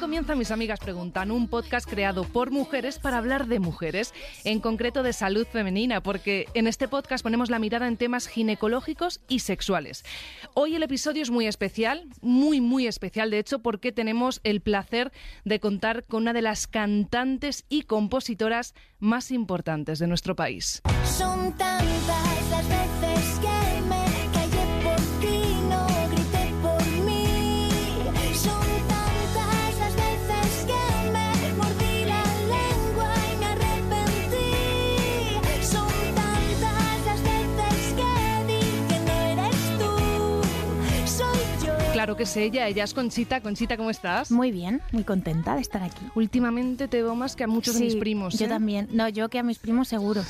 [0.00, 4.14] comienza Mis Amigas Preguntan, un podcast creado por mujeres para hablar de mujeres,
[4.44, 9.20] en concreto de salud femenina, porque en este podcast ponemos la mirada en temas ginecológicos
[9.28, 10.04] y sexuales.
[10.54, 15.12] Hoy el episodio es muy especial, muy, muy especial, de hecho, porque tenemos el placer
[15.44, 20.80] de contar con una de las cantantes y compositoras más importantes de nuestro país.
[21.04, 23.39] Son tantas las veces
[42.10, 43.40] Claro que es ella, ella es Conchita.
[43.40, 44.32] Conchita, ¿cómo estás?
[44.32, 46.04] Muy bien, muy contenta de estar aquí.
[46.16, 48.36] Últimamente te veo más que a muchos de mis primos.
[48.36, 48.48] Yo ¿eh?
[48.48, 48.88] también.
[48.90, 50.24] No, yo que a mis primos seguro.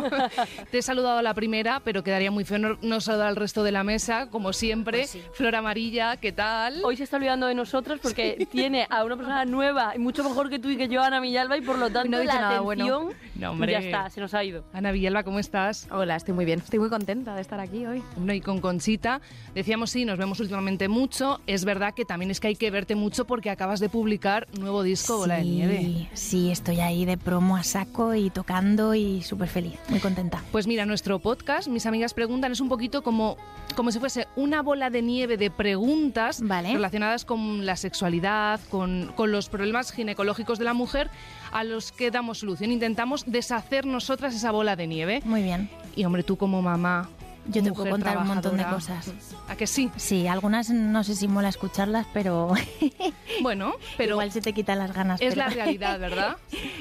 [0.70, 3.62] Te he saludado a la primera, pero quedaría muy feo no, no saludar al resto
[3.62, 4.98] de la mesa, como siempre.
[4.98, 5.22] Pues sí.
[5.32, 6.82] Flor Amarilla, ¿qué tal?
[6.84, 10.50] Hoy se está olvidando de nosotros porque tiene a una persona nueva y mucho mejor
[10.50, 12.64] que tú y que yo, Ana Villalba, y por lo tanto No la nada atención
[12.64, 13.10] bueno.
[13.36, 13.72] No, hombre.
[13.72, 14.62] ya está, se nos ha ido.
[14.74, 15.88] Ana Villalba, ¿cómo estás?
[15.90, 16.58] Hola, estoy muy bien.
[16.58, 18.02] Estoy muy contenta de estar aquí hoy.
[18.14, 19.22] Bueno, y con Conchita,
[19.54, 21.13] decíamos sí, nos vemos últimamente mucho.
[21.46, 24.82] Es verdad que también es que hay que verte mucho porque acabas de publicar nuevo
[24.82, 26.08] disco, Bola de Nieve.
[26.12, 30.42] Sí, estoy ahí de promo a saco y tocando y súper feliz, muy contenta.
[30.50, 33.36] Pues mira, nuestro podcast, mis amigas preguntan, es un poquito como,
[33.76, 36.72] como si fuese una bola de nieve de preguntas Vale.
[36.72, 41.10] relacionadas con la sexualidad, con, con los problemas ginecológicos de la mujer
[41.52, 42.72] a los que damos solución.
[42.72, 45.22] Intentamos deshacer nosotras esa bola de nieve.
[45.24, 45.70] Muy bien.
[45.94, 47.08] Y hombre, tú como mamá.
[47.46, 49.12] Yo te puedo contar un montón de cosas.
[49.48, 49.90] ¿A que sí?
[49.96, 52.52] Sí, algunas no sé si mola escucharlas, pero
[53.42, 55.20] Bueno, pero igual se te quitan las ganas.
[55.20, 56.36] es pero- la realidad, ¿verdad?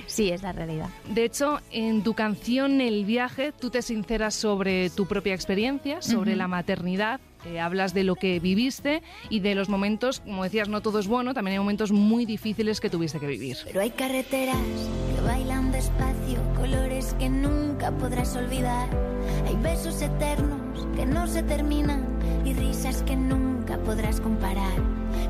[0.07, 0.89] sí, es la realidad.
[1.09, 6.35] De hecho, en tu canción El viaje, tú te sinceras sobre tu propia experiencia, sobre
[6.35, 10.81] la maternidad, eh, hablas de lo que viviste y de los momentos, como decías, no
[10.81, 13.57] todo es bueno, también hay momentos muy difíciles que tuviste que vivir.
[13.65, 14.57] Pero hay carreteras
[15.15, 18.89] que bailan despacio, colores que nunca podrás olvidar.
[19.47, 22.05] Hay besos eternos que no se terminan
[22.45, 24.73] y risas que nunca podrás comparar.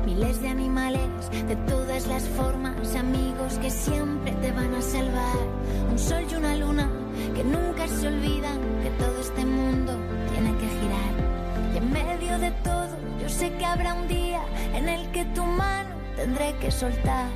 [0.06, 1.08] Miles de animales
[1.48, 5.36] de todas las formas, amigos que siempre te van a salvar.
[5.90, 6.90] Un sol y una luna
[7.34, 9.92] que nunca se olvidan que todo este mundo
[10.32, 11.13] tiene que girar.
[13.44, 14.40] Sé que habrá un día
[14.74, 17.28] en el que tu mano tendré que soltar.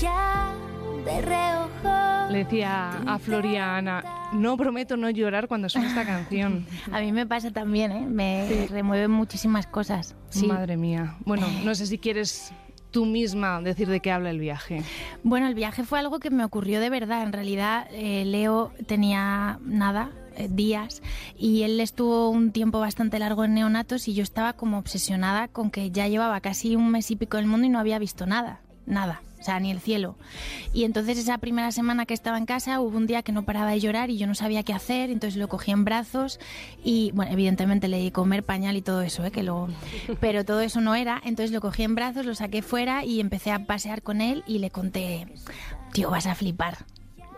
[0.00, 0.54] Ya
[1.04, 2.32] de reojo.
[2.32, 6.66] Le decía a Floriana, no prometo no llorar cuando suene esta canción.
[6.92, 8.06] A mí me pasa también, ¿eh?
[8.08, 10.14] Me remueven muchísimas cosas.
[10.30, 10.46] Sí.
[10.46, 11.16] Madre mía.
[11.26, 12.52] Bueno, no sé si quieres
[12.90, 14.82] tú misma decir de qué habla el viaje.
[15.22, 17.22] Bueno, el viaje fue algo que me ocurrió de verdad.
[17.22, 20.10] En realidad, eh, Leo tenía nada,
[20.48, 21.02] días,
[21.36, 25.70] y él estuvo un tiempo bastante largo en neonatos y yo estaba como obsesionada con
[25.70, 28.26] que ya llevaba casi un mes y pico en el mundo y no había visto
[28.26, 29.22] nada, nada.
[29.40, 30.16] O sea, ni el cielo.
[30.72, 33.70] Y entonces esa primera semana que estaba en casa hubo un día que no paraba
[33.70, 36.40] de llorar y yo no sabía qué hacer, entonces lo cogí en brazos
[36.82, 39.30] y, bueno, evidentemente le di comer pañal y todo eso, ¿eh?
[39.30, 39.68] que lo...
[40.20, 43.52] pero todo eso no era, entonces lo cogí en brazos, lo saqué fuera y empecé
[43.52, 45.28] a pasear con él y le conté,
[45.92, 46.78] tío, vas a flipar.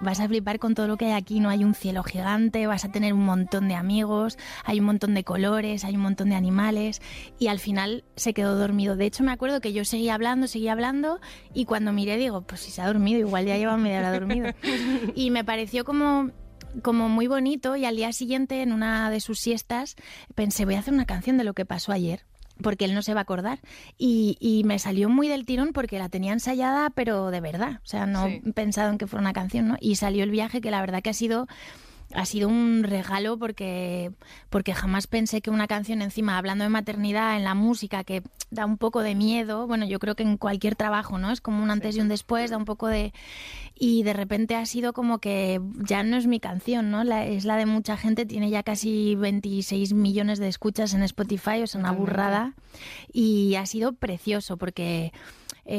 [0.01, 2.85] Vas a flipar con todo lo que hay aquí, no hay un cielo gigante, vas
[2.85, 6.37] a tener un montón de amigos, hay un montón de colores, hay un montón de
[6.37, 7.03] animales
[7.39, 8.97] y al final se quedó dormido.
[8.97, 11.21] De hecho me acuerdo que yo seguía hablando, seguía hablando
[11.53, 14.51] y cuando miré digo, pues si se ha dormido, igual ya lleva media hora dormido.
[15.15, 16.31] Y me pareció como
[16.83, 19.97] como muy bonito y al día siguiente en una de sus siestas
[20.35, 22.30] pensé voy a hacer una canción de lo que pasó ayer
[22.63, 23.61] porque él no se va a acordar.
[23.99, 27.81] Y, y me salió muy del tirón porque la tenía ensayada pero de verdad.
[27.85, 28.41] O sea no Sí.
[28.55, 31.11] pensado en que fuera una canción no y salió el viaje que la verdad que
[31.11, 31.47] ha sido
[32.15, 34.13] ha sido un regalo porque
[34.49, 38.67] porque jamás pensé que una canción encima hablando de maternidad en la música que da
[38.67, 39.67] un poco de miedo.
[39.67, 42.51] Bueno yo creo que en cualquier trabajo no es como un antes y un después
[42.51, 43.13] da un poco de
[43.79, 47.45] y de repente ha sido como que ya no es mi canción no la, es
[47.45, 51.81] la de mucha gente tiene ya casi 26 millones de escuchas en Spotify o sea
[51.81, 52.55] una burrada.
[53.13, 55.13] Y ha sido precioso porque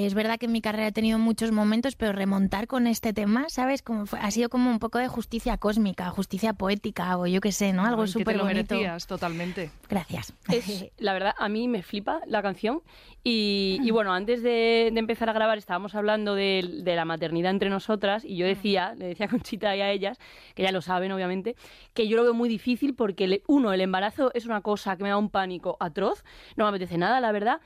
[0.06, 3.50] es verdad que en mi carrera he tenido muchos momentos, pero remontar con este tema,
[3.50, 3.82] ¿sabes?
[3.82, 7.52] Como fue- ha sido como un poco de justicia cósmica, justicia poética o yo qué
[7.52, 7.86] sé, ¿no?
[7.86, 8.76] Algo Ay, que te súper lo bonito.
[8.76, 9.70] merecías totalmente.
[9.90, 10.34] Gracias.
[10.52, 12.82] Es, la verdad, a mí me flipa la canción.
[13.24, 17.52] Y, y bueno, antes de, de empezar a grabar estábamos hablando de, de la maternidad
[17.52, 20.18] entre nosotras y yo decía, le decía a Conchita y a ellas,
[20.56, 21.56] que ya lo saben obviamente,
[21.94, 25.04] que yo lo veo muy difícil porque le- uno, el embarazo es una cosa que
[25.04, 26.24] me da un pánico atroz,
[26.56, 27.60] no me apetece nada, la verdad,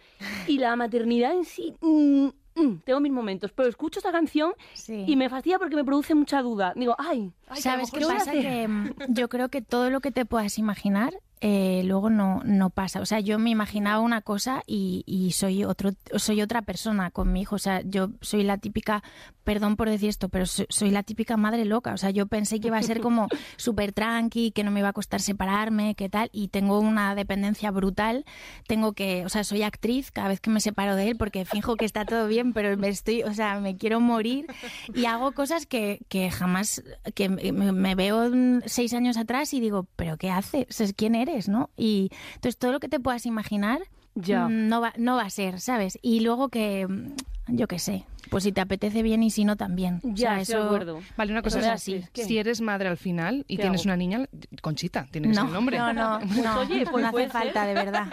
[0.48, 1.74] y la maternidad en sí...
[2.16, 5.04] mm, mm, tengo mis momentos, pero escucho esta canción Sí.
[5.08, 6.74] y me fastidia porque me produce mucha duda.
[6.76, 8.32] Digo, ay, ay, ¿Sabes qué mejor voy a pasa?
[8.32, 8.44] hacer.
[8.44, 12.70] Que mm, yo creo que todo lo que te puedas imaginar eh, luego no, no
[12.70, 13.02] pasa.
[13.02, 17.32] O sea, yo me imaginaba una cosa y, y soy otro, soy otra persona con
[17.32, 17.56] mi hijo.
[17.56, 19.04] O sea, yo soy la típica,
[19.44, 21.94] perdón por decir esto, pero so- soy la típica madre loca.
[21.94, 23.28] O sea, yo pensé que iba a ser como
[23.58, 27.70] súper tranqui, que no me iba a costar separarme, que tal, y tengo una dependencia
[27.72, 28.26] brutal.
[28.68, 31.76] Tengo que, o sea, soy actriz cada vez que me separo de él porque finjo
[31.76, 34.48] que está todo bien, pero me estoy, o sea, me quiero morir
[34.94, 36.82] y hago cosas que, que jamás,
[37.14, 38.32] que me, me veo
[38.66, 40.82] seis años atrás y digo, pero ¿qué haces?
[40.82, 41.25] Es ¿Quién eres?
[41.50, 41.70] ¿No?
[41.78, 43.82] Y entonces todo lo que te puedas imaginar
[44.16, 44.48] Ya.
[44.48, 45.98] mm, no va, no va a ser, ¿sabes?
[46.02, 47.16] Y luego que, mm,
[47.48, 50.02] yo qué sé, pues si te apetece bien y si no también.
[50.04, 51.00] O Ya, sea, estoy de eso- acuerdo.
[51.16, 52.04] Vale, una cosa es así.
[52.12, 52.24] ¿Qué?
[52.24, 53.90] Si eres madre al final y ¿Qué tienes hago?
[53.90, 54.26] una niña,
[54.62, 55.78] Conchita, tiene que ser No, el nombre.
[55.78, 57.42] no, no, no, oye, pues no puede hace ser.
[57.54, 58.08] falta, de verdad.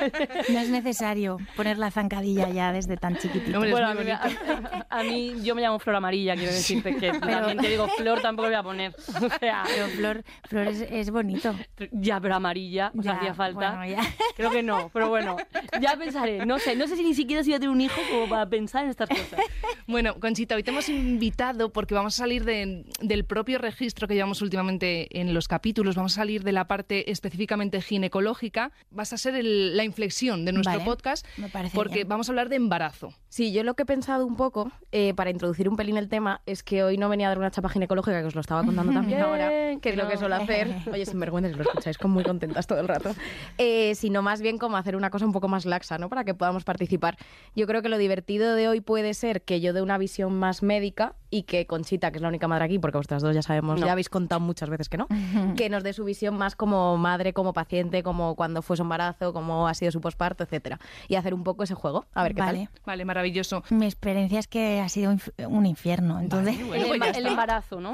[0.52, 3.64] No es necesario poner la zancadilla ya desde tan chiquitito.
[3.64, 7.12] Es Bueno, a mí, a, a mí yo me llamo Flor Amarilla, quiero decirte que
[7.12, 8.94] también te digo Flor tampoco voy a poner.
[9.22, 11.54] O sea, Pero Flor, Flor es, es bonito.
[11.90, 13.76] ya, pero amarilla, o sea, Ya, hacía falta.
[13.76, 14.02] bueno, ya.
[14.36, 15.36] Creo que no, pero bueno,
[15.80, 16.44] ya pensaré.
[16.44, 18.46] No sé, no sé si ni siquiera si voy a tener un hijo como para
[18.46, 19.21] pensar en estas cosas.
[19.86, 24.14] Bueno, Conchita, hoy te hemos invitado porque vamos a salir de- del propio registro que
[24.14, 28.70] llevamos últimamente en los capítulos, vamos a salir de la parte específicamente ginecológica.
[28.90, 32.08] Vas a ser el- la inflexión de nuestro Vale, podcast me parece porque bien.
[32.08, 33.12] vamos a hablar de embarazo.
[33.28, 36.42] Sí, yo lo que he pensado un poco, eh, para introducir un pelín el tema,
[36.46, 38.92] es que hoy no venía a dar una chapa ginecológica, que os lo estaba contando
[38.92, 39.48] también ahora,
[39.80, 40.68] que es lo que suelo hacer.
[40.92, 43.14] Oye, sin vergüenza, lo escucháis con muy contentas todo el rato.
[43.58, 46.08] Eh, sino más bien como hacer una cosa un poco más laxa, ¿no?
[46.08, 47.16] Para que podamos participar.
[47.56, 50.62] Yo creo que lo divertido de hoy puede ser que yo dé una visión más
[50.62, 53.80] médica y que Conchita, que es la única madre aquí, porque vosotras dos ya sabemos,
[53.80, 53.86] No.
[53.86, 55.06] ya habéis contado muchas veces que no,
[55.56, 59.32] que nos dé su visión más como madre, como paciente, como cuando fue su embarazo,
[59.32, 60.78] cómo ha sido su posparto, etcétera.
[61.08, 62.06] Y hacer un poco ese juego.
[62.14, 62.68] A ver qué vale.
[62.84, 63.62] Vale, maravilloso.
[63.70, 66.20] Mi experiencia es que ha sido inf- un infierno.
[66.20, 67.92] Entonces, Vale, bueno, el, pues emba- el embarazo, ¿no?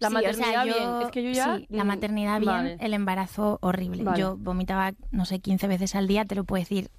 [0.00, 1.02] La Sí, o sea, maternidad yo- bien.
[1.06, 1.56] Es que yo ya...
[1.58, 2.76] Sí, la maternidad bien, vale.
[2.80, 4.02] el embarazo horrible.
[4.02, 4.18] Vale.
[4.18, 6.90] Yo vomitaba, no sé, 15 veces al día, te lo puedo decir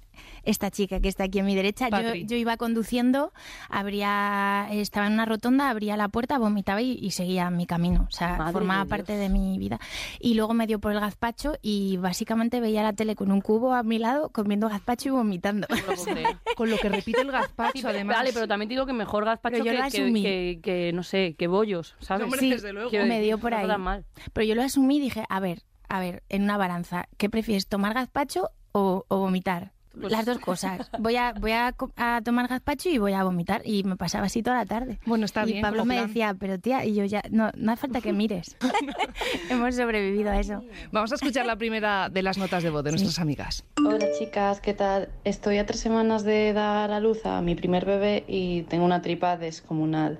[0.44, 1.88] esta chica que está aquí a mi derecha.
[1.88, 3.32] Yo, yo iba conduciendo,
[3.68, 8.06] abría, estaba en una rotonda, abría la puerta, vomitaba y, y seguía mi camino.
[8.08, 9.78] O sea, Madre formaba de parte de mi vida.
[10.20, 13.74] Y luego me dio por el gazpacho y básicamente veía la tele con un cubo
[13.74, 15.66] a mi lado, comiendo gazpacho y vomitando.
[15.70, 15.92] No lo.
[16.56, 18.16] Con lo que repite el gazpacho, además.
[18.18, 20.22] Vale, pero también te digo que mejor gazpacho que, lo que, asumí.
[20.22, 22.24] que- que, no sé, que bollos, ¿sabes?
[22.24, 22.90] Hombre, Sí, desde luego.
[23.06, 23.66] Me dio por ahí.
[23.78, 24.04] mal.
[24.32, 27.66] Pero yo lo asumí y dije, a ver, a ver, en una balanza, ¿qué prefieres,
[27.68, 29.72] tomar gazpacho o, o vomitar?
[29.98, 30.90] Pues- Las dos cosas.
[30.98, 31.74] Voy a voy a,
[32.24, 33.62] tomar gazpacho y voy a vomitar.
[33.64, 34.98] Y me pasaba así toda la tarde.
[35.06, 35.62] Bueno, está y bien.
[35.62, 36.06] Pablo como me plan.
[36.08, 38.56] decía, pero tía, y yo ya, no, no hace falta que mires.
[39.50, 40.62] Hemos sobrevivido a eso.
[40.90, 43.64] Vamos a escuchar la primera de las notas de voz de nuestras amigas.
[43.84, 45.08] Hola chicas, ¿qué tal?
[45.24, 49.02] Estoy a tres semanas de dar a luz a mi primer bebé y tengo una
[49.02, 50.18] tripa descomunal.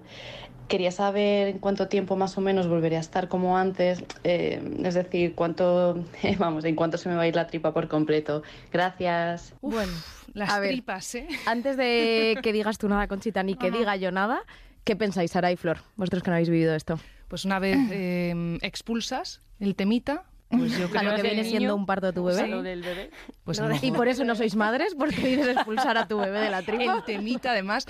[0.73, 4.95] Quería saber en cuánto tiempo más o menos volveré a estar como antes, eh, es
[4.95, 6.03] decir, cuánto,
[6.39, 8.43] vamos, en cuánto se me va a ir la tripa por completo.
[8.73, 9.53] Gracias.
[9.61, 9.93] Bueno,
[10.33, 10.71] Las a ver.
[10.71, 11.29] tripas, ¿eh?
[11.47, 14.41] Antes de que digas tú nada, Conchita, ni que diga yo nada,
[14.85, 15.77] ¿qué pensáis, Sara y Flor?
[15.97, 16.99] Vosotros que no habéis vivido esto.
[17.29, 20.25] Pues una vez eh, expulsas el temita,
[20.57, 22.47] pues yo A creo lo que viene niño, siendo un parto de tu bebé.
[22.49, 23.11] lo del bebé.
[23.45, 26.51] pues a Y por eso no sois madres, porque dices expulsar a tu bebé de
[26.51, 26.97] la tripa.
[26.97, 27.87] el temita, además,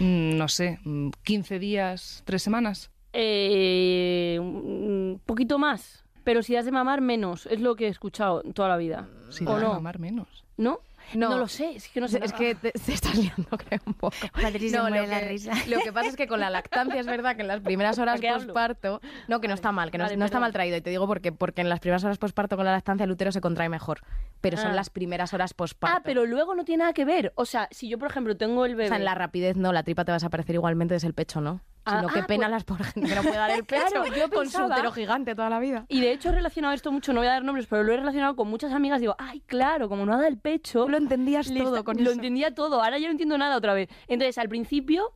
[0.00, 2.90] mm, no sé, mm, 15 días, 3 semanas.
[3.12, 6.04] Eh, un poquito más.
[6.24, 7.46] Pero si das de mamar, menos.
[7.46, 9.06] Es lo que he escuchado toda la vida.
[9.30, 9.74] Si ¿O das no?
[9.74, 10.44] mamar menos.
[10.56, 10.80] ¿No?
[11.14, 11.38] No.
[11.38, 11.76] lo sé.
[11.76, 12.20] Es que no sé.
[12.22, 14.16] Es que te, te estás liando, creo, un poco.
[14.40, 15.52] Patricia No, muere lo la que, risa.
[15.68, 18.20] lo que pasa es que con la lactancia es verdad que en las primeras horas
[18.20, 20.90] posparto, no, que no está mal, que no, Vale, no está mal traído, y te
[20.90, 23.68] digo porque, porque en las primeras horas posparto con la lactancia el útero se contrae
[23.68, 24.00] mejor,
[24.40, 24.74] pero son Ah.
[24.74, 25.96] las primeras horas posparto.
[25.98, 27.32] Ah, pero luego no tiene nada que ver.
[27.36, 28.88] O sea, si yo, por ejemplo, tengo el O bebé.
[28.88, 31.40] sea, en la rapidez no, la tripa te va a desaparecer igualmente desde el pecho,
[31.40, 31.60] ¿no?
[31.88, 33.84] Ah, Sino qué ah, pena pues- las por gente que no puede dar el pecho
[33.90, 35.86] Claro, yo con su pensaba- útero gigante toda la vida.
[35.88, 37.96] Y de hecho he relacionado esto mucho, no voy a dar nombres, pero lo he
[37.96, 39.00] relacionado con muchas amigas.
[39.00, 40.88] Digo, ay, claro, como no ha dado el pecho.
[40.88, 42.12] Lo entendías todo con Lo eso.
[42.12, 43.88] entendía todo, ahora ya no entiendo nada otra vez.
[44.08, 45.12] Entonces, al principio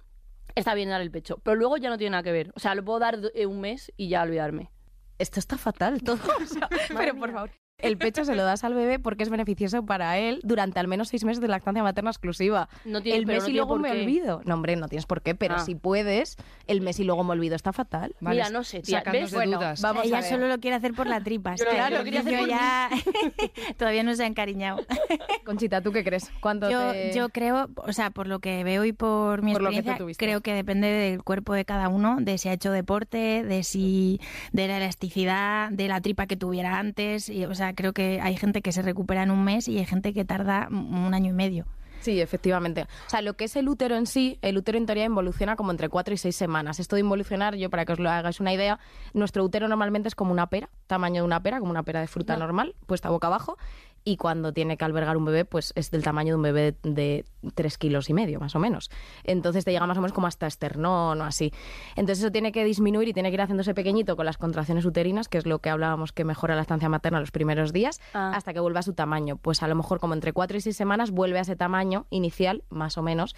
[0.54, 2.52] está bien dar el pecho, pero luego ya no tiene nada que ver.
[2.54, 4.70] O sea, lo puedo dar eh, un mes y ya olvidarme.
[5.18, 6.18] Esto está fatal todo.
[6.42, 7.50] o sea, pero por favor.
[7.82, 11.08] El pecho se lo das al bebé porque es beneficioso para él durante al menos
[11.08, 12.68] seis meses de lactancia materna exclusiva.
[12.84, 14.42] No tiene- el mes no y luego me olvido.
[14.44, 15.58] No, hombre, no tienes por qué, pero Ah.
[15.60, 18.14] si puedes, el mes y luego me olvido está fatal.
[18.20, 19.30] Vale, Mira, no sé, tía, ¿ves?
[19.30, 19.80] de Bueno, dudas.
[19.82, 20.30] vamos Ella a ver.
[20.30, 21.54] solo lo quiere hacer por la tripa.
[21.56, 22.90] Yo claro, lo quería hacer Yo por ya
[23.78, 24.84] todavía no se ha encariñado.
[25.44, 26.30] Conchita, ¿tú qué crees?
[26.40, 29.62] ¿Cuánto Yo, te- yo creo, o sea, por lo que veo y por mi Por
[29.62, 32.52] lo que tú experiencia, creo que depende del cuerpo de cada uno, de si ha
[32.52, 34.20] hecho deporte, de si
[34.52, 37.28] de la elasticidad, de la tripa que tuviera antes.
[37.28, 39.86] Y, o sea, creo que hay gente que se recupera en un mes y hay
[39.86, 41.66] gente que tarda un año y medio.
[42.00, 42.86] Sí, efectivamente.
[43.06, 45.70] O sea, lo que es el útero en sí, el útero en teoría involuciona como
[45.70, 46.80] entre 4 y 6 semanas.
[46.80, 48.78] Esto de involucionar, yo para que os lo hagáis una idea,
[49.12, 52.06] nuestro útero normalmente es como una pera, tamaño de una pera, como una pera de
[52.06, 53.58] fruta normal, puesta boca abajo.
[54.04, 57.24] Y cuando tiene que albergar un bebé, pues es del tamaño de un bebé de
[57.54, 58.90] 3 kilos y medio, más o menos.
[59.24, 61.52] Entonces te llega más o menos como hasta esternón o así.
[61.96, 65.28] Entonces eso tiene que disminuir y tiene que ir haciéndose pequeñito con las contracciones uterinas,
[65.28, 68.32] que es lo que hablábamos que mejora la estancia materna los primeros días, Ah.
[68.34, 69.36] hasta que vuelva a su tamaño.
[69.36, 72.62] Pues a lo mejor como entre 4 y 6 semanas vuelve a ese tamaño inicial,
[72.70, 73.34] más o menos.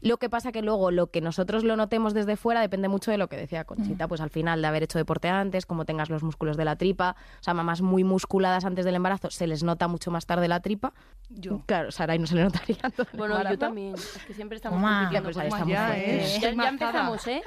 [0.00, 3.18] Lo que pasa que luego lo que nosotros lo notemos desde fuera depende mucho de
[3.18, 6.22] lo que decía Conchita, pues al final de haber hecho deporte antes, como tengas los
[6.22, 9.88] músculos de la tripa, o sea, mamás muy musculadas antes del embarazo, se les nota
[9.88, 10.92] mucho más tarde la tripa.
[11.30, 11.62] Yo.
[11.66, 12.76] Claro, Saray no se le notaría.
[13.14, 13.94] Bueno, yo también.
[13.94, 14.98] Es que siempre estamos Toma.
[15.10, 15.96] compitiendo Pues estamos ya.
[15.98, 16.38] ¿eh?
[16.40, 17.42] Ya, empezamos, ¿eh?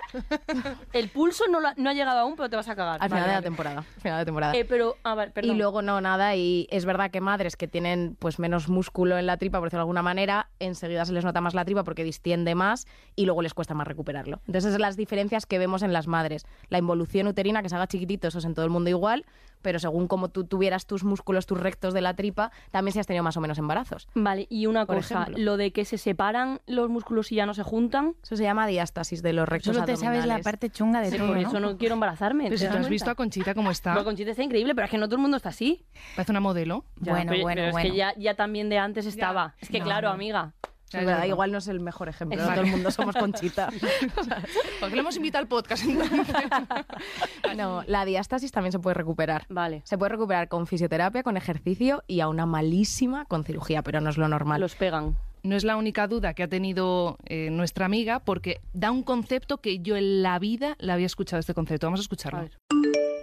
[0.93, 2.95] El pulso no, la- no ha llegado aún, pero te vas a cagar.
[3.01, 3.81] Al final Vale, de la temporada.
[4.01, 4.55] Final de temporada.
[4.55, 4.95] Eh, pero,
[5.33, 5.55] perdón.
[5.55, 9.25] Y luego no, nada, y es verdad que madres que tienen pues menos músculo en
[9.27, 12.03] la tripa, por decirlo de alguna manera, enseguida se les nota más la tripa porque
[12.03, 14.37] distiende más y luego les cuesta más recuperarlo.
[14.47, 16.45] Entonces esas son las diferencias que vemos en las madres.
[16.69, 19.25] La involución uterina, que se haga chiquitito, eso es en todo el mundo igual,
[19.61, 23.07] pero según como tú tuvieras tus músculos, tus rectos de la tripa, también si has
[23.07, 24.07] tenido más o menos embarazos.
[24.15, 25.43] Vale, y una Por cosa, ejemplo.
[25.43, 28.15] lo de que se separan los músculos y ya no se juntan.
[28.23, 31.17] Eso se llama diástasis de los rectos Solo te sabes la parte chunga de Sí,
[31.17, 31.47] todo, por ¿no?
[31.47, 32.45] eso no quiero embarazarme.
[32.45, 34.85] Pero ¿te si tú has visto a Conchita cómo está, Bueno, Conchita está increíble, pero
[34.85, 35.85] es que no todo el mundo está así.
[36.15, 36.83] parece una modelo.
[36.99, 37.87] Ya, Bueno, pero- bueno, pero bueno.
[37.87, 39.55] Es que ya, ya también de antes estaba.
[39.59, 40.13] Es que No, claro, no.
[40.13, 40.53] amiga.
[40.93, 43.69] Verdad, igual no es el mejor ejemplo, no todo el mundo somos Conchita.
[44.79, 46.27] ¿Por qué le hemos invitado al podcast entonces?
[47.57, 49.45] no, la diástasis también se puede recuperar.
[49.49, 49.81] Vale.
[49.83, 54.09] Se puede recuperar con fisioterapia, con ejercicio y a una malísima con cirugía, pero no
[54.09, 54.61] es lo normal.
[54.61, 55.17] Los pegan.
[55.43, 59.57] No es la única duda que ha tenido eh, nuestra amiga porque da un concepto
[59.57, 61.87] que yo en la vida la había escuchado este concepto.
[61.87, 62.39] Vamos a escucharlo.
[62.39, 62.51] A ver.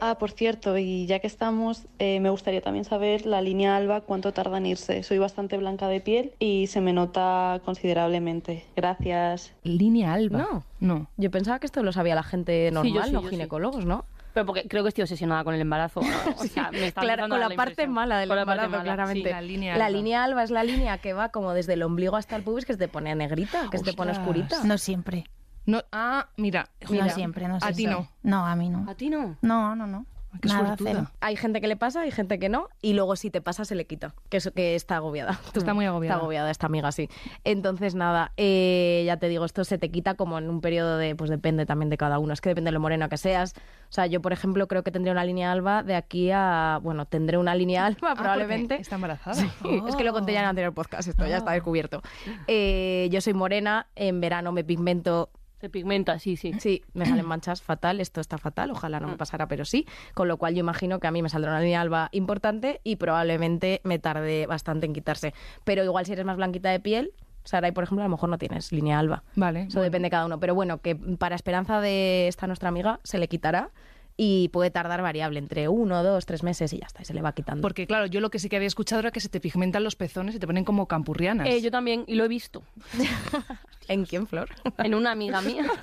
[0.07, 4.03] Ah, por cierto, y ya que estamos, eh, me gustaría también saber la línea alba
[4.03, 5.03] cuánto tarda en irse.
[5.03, 8.65] Soy bastante blanca de piel y se me nota considerablemente.
[8.77, 9.55] Gracias.
[9.63, 10.39] Línea alba.
[10.39, 10.65] No.
[10.81, 11.11] No.
[11.17, 13.29] Yo pensaba que esto lo sabía la gente normal, sí, yo sí.
[13.29, 14.05] ginecólogos, ¿no?
[14.35, 16.01] Pero porque creo que estoy obsesionada con el embarazo.
[16.39, 18.95] O sea, me está Claro, con la parte mala del Con la parte embarazo, mala,
[18.97, 19.29] claramente.
[19.29, 19.97] sí, la línea La alba.
[19.97, 22.73] línea alba es la línea que va como desde el ombligo hasta el pubis, que
[22.75, 24.65] se te pone negrita, que se te pone oscurita.
[24.65, 25.25] No siempre.
[25.67, 26.69] No, ah, mira.
[26.91, 27.67] Mira, no siempre, no sé.
[27.67, 28.09] a ti no.
[28.23, 28.85] No, a mí no.
[28.91, 29.37] ¿A ti no?
[29.41, 30.05] No, no, no.
[30.35, 30.91] Ah, Qué Nada, suertuda.
[30.93, 31.11] cero.
[31.21, 33.75] Hay gente que le pasa, hay gente que no, y luego si te pasa se
[33.75, 35.39] le quita, que, es, que está agobiada.
[35.55, 36.15] Está muy agobiada.
[36.15, 37.09] Está agobiada esta amiga, sí.
[37.45, 41.15] Entonces, nada, eh, ya te digo, esto se te quita como en un periodo de,
[41.15, 43.55] pues depende también de cada uno, es que depende de lo moreno que seas.
[43.89, 47.07] O sea, yo, por ejemplo, creo que tendré una línea alba de aquí a, bueno,
[47.07, 48.75] tendré una línea alba Ah, probablemente.
[48.75, 49.35] porque Está embarazada.
[49.37, 49.49] Sí,
[49.89, 52.03] Es que lo conté ya en el anterior podcast, esto ya está descubierto.
[52.49, 55.31] Eh, yo soy morena, en verano me pigmento
[55.65, 56.53] Se pigmenta, sí, sí.
[56.59, 59.87] Sí, me salen manchas fatal, esto está fatal, ojalá no me pasara, pero sí.
[60.13, 62.97] Con lo cual yo imagino que a mí me saldrá una línea alba importante y
[62.97, 65.33] probablemente me tarde bastante en quitarse.
[65.65, 67.13] Pero igual si eres más blanquita de piel,
[67.45, 69.23] Saray, por ejemplo, a lo mejor no tienes línea alba.
[69.37, 69.63] Vale.
[69.63, 70.39] Eso depende de cada uno.
[70.39, 73.71] Pero bueno, que para esperanza de esta nuestra amiga se le quitará
[74.17, 77.23] y puede tardar variable entre uno, dos, tres meses y ya está, y se le
[77.23, 77.63] va quitando.
[77.63, 79.97] Porque claro, yo lo que sí que había escuchado era que se te pigmentan los
[79.97, 81.49] pezones y te ponen como campurrianas.
[81.49, 82.63] Eh, yo también, y lo he visto.
[83.89, 84.49] ¿En quién, Flor?
[84.79, 85.67] En una amiga mía.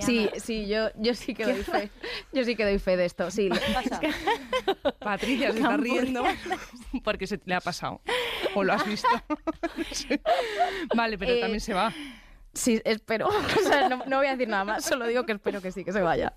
[0.00, 1.90] Sí, sí, yo, yo sí que doy fe.
[2.32, 3.30] Yo sí que doy fe de esto.
[3.30, 4.00] Sí, pasa?
[4.98, 6.24] Patricia se está riendo
[7.04, 8.00] porque se le ha pasado.
[8.54, 9.08] O lo has visto.
[9.92, 10.08] Sí.
[10.94, 11.92] Vale, pero Eh, también se va.
[12.54, 13.28] Sí espero.
[13.62, 15.84] O sea, no, no voy a decir nada más, solo digo que espero que sí,
[15.84, 16.32] que se vaya.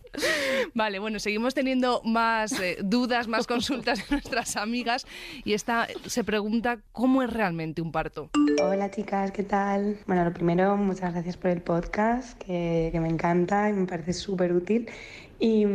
[0.74, 5.05] Vale, bueno, seguimos teniendo más eh, dudas, más consultas de nuestras amigas
[5.43, 8.29] y esta se pregunta cómo es realmente un parto.
[8.62, 9.98] Hola chicas, ¿qué tal?
[10.07, 14.13] Bueno, lo primero, muchas gracias por el podcast, que, que me encanta y me parece
[14.13, 14.89] súper útil.
[15.39, 15.65] Y,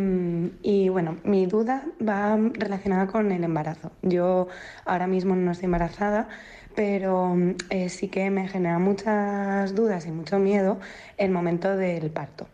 [0.62, 3.92] y bueno, mi duda va relacionada con el embarazo.
[4.02, 4.48] Yo
[4.86, 6.28] ahora mismo no estoy embarazada,
[6.74, 7.36] pero
[7.70, 10.78] eh, sí que me genera muchas dudas y mucho miedo
[11.16, 12.46] el momento del parto.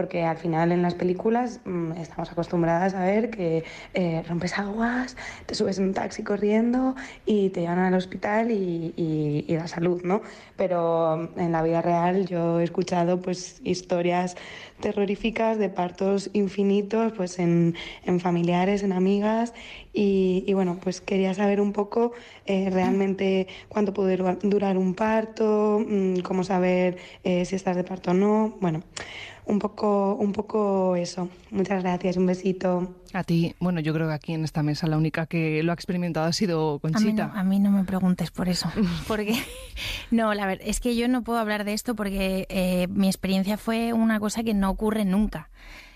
[0.00, 5.14] Porque al final en las películas mm, estamos acostumbradas a ver que eh, rompes aguas,
[5.44, 6.94] te subes en un taxi corriendo
[7.26, 10.22] y te llevan al hospital y, y, y da salud, ¿no?
[10.56, 14.36] Pero en la vida real yo he escuchado pues historias
[14.80, 17.74] terroríficas de partos infinitos pues en,
[18.20, 19.52] familiares, en amigas
[19.92, 22.12] y, bueno, pues quería saber un poco
[22.46, 27.84] eh, realmente cuánto puede durar- durar un parto, mm, cómo saber eh, si estás de
[27.84, 28.82] parto o no, bueno,
[29.50, 31.28] un poco, un poco eso.
[31.50, 32.94] Muchas gracias, un besito.
[33.12, 35.74] A ti, bueno, yo creo que aquí en esta mesa la única que lo ha
[35.74, 37.26] experimentado ha sido A mí, Conchita.
[37.28, 38.70] no, a mí no me preguntes por eso.
[39.08, 39.34] Porque,
[40.10, 43.56] no, la verdad, es que yo no puedo hablar de esto porque eh, mi experiencia
[43.56, 45.50] fue una cosa que no ocurre nunca.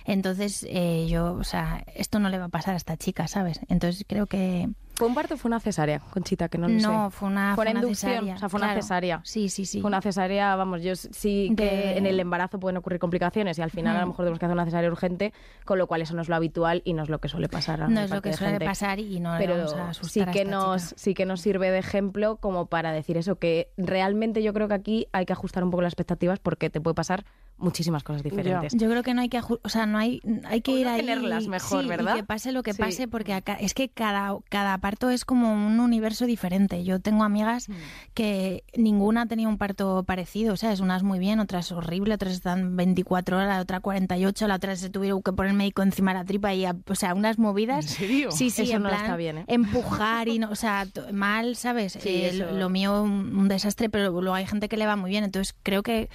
[0.05, 3.61] Entonces, eh, yo, o sea, esto no le va a pasar a esta chica, ¿sabes?
[3.69, 6.49] Entonces creo que ¿Fue un parto o fue una cesárea, Conchita?
[6.49, 6.87] Que no lo sé.
[6.87, 8.35] No, fue una, Fue una inducción, cesárea.
[8.35, 9.21] o sea, fue una cesárea.
[9.25, 9.81] Sí, sí, sí.
[9.81, 13.63] Fue una cesárea, vamos, yo sí que De- en el embarazo pueden ocurrir complicaciones y
[13.63, 14.09] al final a lo Mm.
[14.11, 15.33] mejor tenemos que hacer una cesárea urgente,
[15.65, 17.83] con lo cual eso no es lo habitual y no es lo que suele pasar.
[17.83, 18.67] a No es lo que suele gente.
[18.67, 20.95] pasar y no Pero vamos a asustar sí a que esta nos chica.
[21.01, 24.75] sí que nos sirve de ejemplo como para decir eso que realmente yo creo que
[24.75, 27.25] aquí hay que ajustar un poco las expectativas porque te puede pasar
[27.57, 28.73] muchísimas cosas diferentes.
[28.77, 30.93] Yo creo que no hay que, o sea, no hay, hay que O ir no
[30.93, 32.17] ahí tenerlas mejor, sí, y ¿verdad?
[32.17, 32.79] que pase lo que Sí.
[32.79, 36.85] pase, porque acá, es que cada, cada parto es como un universo diferente.
[36.85, 37.73] Yo tengo amigas Mm.
[38.15, 42.15] que ninguna ha tenido un parto parecido, o sea, es unas muy bien, otras horrible,
[42.15, 45.83] otras están 24 horas, la otra 48, la otra se tuvieron que poner el médico
[45.83, 47.85] encima de la tripa y, a- o sea, unas movidas.
[47.87, 48.31] ¿En serio?
[48.31, 49.45] Sí, sí, Eso en no plan, está bien, ¿eh?
[49.47, 51.93] empujar y no, o sea, mal, ¿sabes?
[51.95, 54.87] Sí, Eh, eso- lo, lo mío un, un desastre, pero luego hay gente que le
[54.87, 56.09] va muy bien, entonces creo que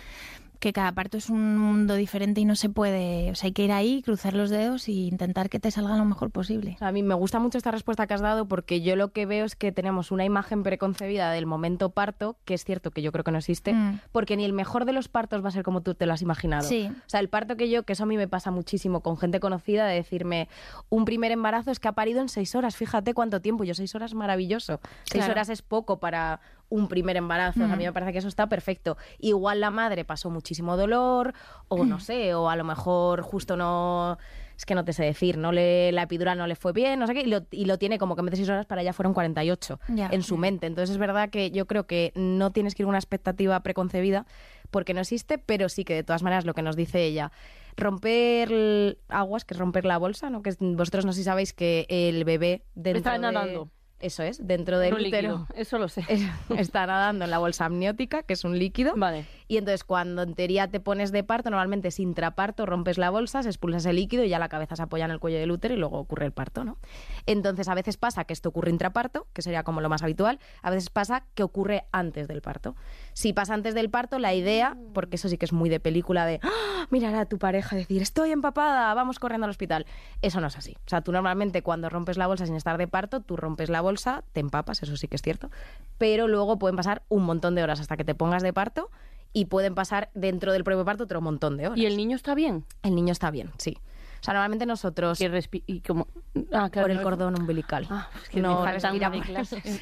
[0.59, 3.63] que cada parto es un mundo diferente y no se puede, o sea, hay que
[3.63, 6.75] ir ahí, cruzar los dedos e intentar que te salga lo mejor posible.
[6.81, 9.45] A mí me gusta mucho esta respuesta que has dado porque yo lo que veo
[9.45, 13.23] es que tenemos una imagen preconcebida del momento parto, que es cierto que yo creo
[13.23, 13.99] que no existe, Mm.
[14.11, 16.21] porque ni el mejor de los partos va a ser como tú te lo has
[16.21, 16.67] imaginado.
[16.67, 16.89] Sí.
[16.91, 19.39] O sea, el parto que yo, que eso a mí me pasa muchísimo con gente
[19.39, 20.49] conocida, de decirme,
[20.89, 23.95] un primer embarazo es que ha parido en seis horas, fíjate cuánto tiempo, yo seis
[23.95, 27.87] horas maravilloso, seis horas es poco para un primer embarazo, O sea, a mí Mm.
[27.87, 28.95] me parece que eso está perfecto.
[29.17, 31.33] Igual la madre pasó muchísimo dolor,
[31.67, 31.89] o Mm.
[31.89, 34.17] no sé, o a lo mejor justo no
[34.55, 37.07] es que no te sé decir, no le, la epidural no le fue bien, no
[37.07, 38.81] sé qué, y lo, y lo tiene como que en vez de 6 horas para
[38.81, 40.09] ella fueron 48 Ya.
[40.11, 40.67] en su mente.
[40.67, 44.25] Entonces es verdad que yo creo que no tienes que ir con una expectativa preconcebida
[44.69, 47.31] porque no existe, pero sí que de todas maneras lo que nos dice ella,
[47.77, 50.41] romper aguas, que es romper la bolsa, ¿no?
[50.41, 53.69] Que vosotros no sé si sabéis que el bebé dentro Está de- nadando.
[53.99, 55.03] Eso es, dentro del útero.
[55.09, 56.05] líquido, Eso lo sé.
[56.07, 56.23] es-
[56.57, 58.93] está nadando en la bolsa amniótica, que es un líquido.
[58.95, 59.25] Vale.
[59.49, 63.43] Y entonces cuando en teoría te pones de parto, normalmente es intraparto, rompes la bolsa,
[63.43, 65.73] se expulsa ese líquido y ya la cabeza se apoya en el cuello del útero
[65.73, 66.77] y luego ocurre el parto, ¿no?
[67.25, 70.69] Entonces a veces pasa que esto ocurre intraparto, que sería como lo más habitual, a
[70.69, 72.75] veces pasa que ocurre antes del parto.
[73.13, 76.25] Si pasa antes del parto, la idea, porque eso sí que es muy de película
[76.25, 76.85] de ¡Ah!
[76.91, 79.85] mirar a tu pareja y decir estoy empapada, vamos corriendo al hospital.
[80.21, 80.77] Eso no es así.
[80.85, 83.81] O sea, tú normalmente cuando rompes la bolsa sin estar de parto, tú rompes la
[83.81, 83.88] bolsa,
[84.33, 85.49] te empapas, eso sí que es cierto,
[85.97, 88.89] pero luego pueden pasar un montón de horas hasta que te pongas de parto
[89.33, 91.77] y pueden pasar dentro del propio parto otro montón de horas.
[91.77, 92.65] ¿Y el niño está bien?
[92.83, 93.77] El niño está bien, sí.
[94.19, 95.27] O sea, normalmente nosotros, Y,
[95.67, 96.07] y como...
[96.53, 99.17] Ah, claro, por el cordón umbilical, Ah, es que no me falta una de.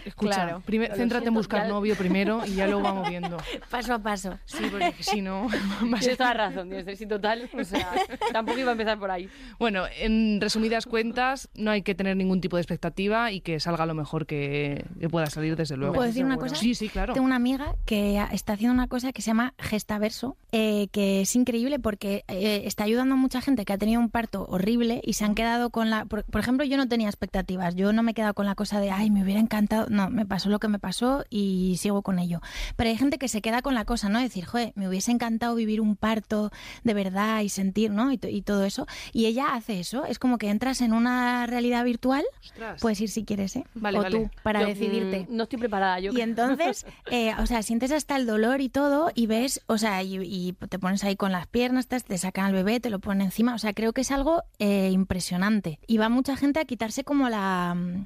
[0.06, 0.62] Escucha, Claro.
[0.66, 3.38] primer- Lo céntrate en buscar ya- novio primero y ya luego vamos viendo.
[3.70, 4.38] Paso a paso.
[4.46, 5.48] Sí, porque si no...
[5.50, 7.50] va a ser- Tienes toda la razón, tienes sí, total.
[7.58, 7.92] O sea,
[8.32, 9.30] tampoco iba a empezar por ahí.
[9.60, 13.86] Bueno, en resumidas cuentas, no hay que tener ningún tipo de expectativa y que salga
[13.86, 15.94] lo mejor que, que pueda salir, desde luego.
[15.96, 16.56] ¿Puedo decir una cosa?
[16.56, 17.14] Sí, sí, claro.
[17.14, 21.36] Tengo una amiga que está haciendo una cosa que se llama Gestaverso, eh, que es
[21.36, 25.14] increíble porque eh, está ayudando a mucha gente que ha tenido un parto horrible y
[25.14, 26.06] se han quedado con la...
[26.06, 28.80] Por, por ejemplo, yo no tenía expectativas, yo no me he quedado con la cosa
[28.80, 29.88] de, ay, me hubiera encantado.
[29.90, 32.42] No, me pasó lo que me pasó y sigo con ello.
[32.76, 34.20] Pero hay gente que se queda con la cosa, ¿no?
[34.20, 36.52] Decir, joder, me hubiese encantado vivir un parto
[36.84, 38.12] de verdad y sentir, ¿no?
[38.12, 38.88] Y, y todo eso.
[39.14, 42.82] Y ella hace eso, es como que entras en una realidad virtual, Ostras.
[42.82, 43.64] puedes ir si quieres, ¿eh?
[43.76, 44.18] Vale, o vale.
[44.18, 45.28] tú, para Yo, decidirte.
[45.30, 46.00] mm, no estoy preparada.
[46.00, 49.78] Yo Y entonces, eh, o sea, sientes hasta el dolor y todo y ves, o
[49.78, 52.90] sea, y, y te pones ahí con las piernas, te, te sacan al bebé, te
[52.90, 55.80] lo ponen encima, o sea, creo que es algo eh, impresionante.
[55.88, 58.06] Y va mucha gente a quitarse como la, mm,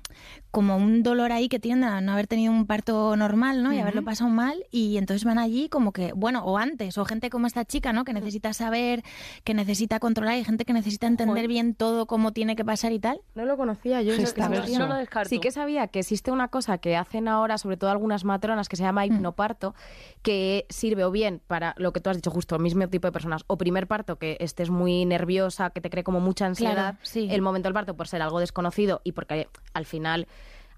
[0.52, 3.74] como un dolor ahí que tienen a no haber tenido un parto normal, ¿no?
[3.74, 7.30] Y haberlo pasado mal y entonces van allí como que, bueno, o antes, o gente
[7.30, 8.04] como esta chica, ¿no?
[8.04, 9.04] Que necesita saber,
[9.44, 11.48] que necesita controlar, y gente que necesita entender Joder.
[11.48, 13.22] bien todo cómo tiene que pasar y tal.
[13.34, 14.12] No lo conocía yo.
[14.14, 14.64] eso que Gestaverso.
[14.64, 14.80] sabía.
[14.80, 15.30] no lo descarto.
[15.30, 18.76] Sí que sabía que existe una cosa que hacen ahora, sobre todo algunas matronas, que
[18.76, 19.74] se llama hipnoparto,
[20.22, 23.12] que sirve o bien para lo que tú has dicho justo, el mismo tipo de
[23.12, 27.28] personas, o primer parto, que estés muy nerviosa, que te como mucha ansiedad, Claro, sí.
[27.32, 30.28] el momento del parto por ser algo desconocido y porque al final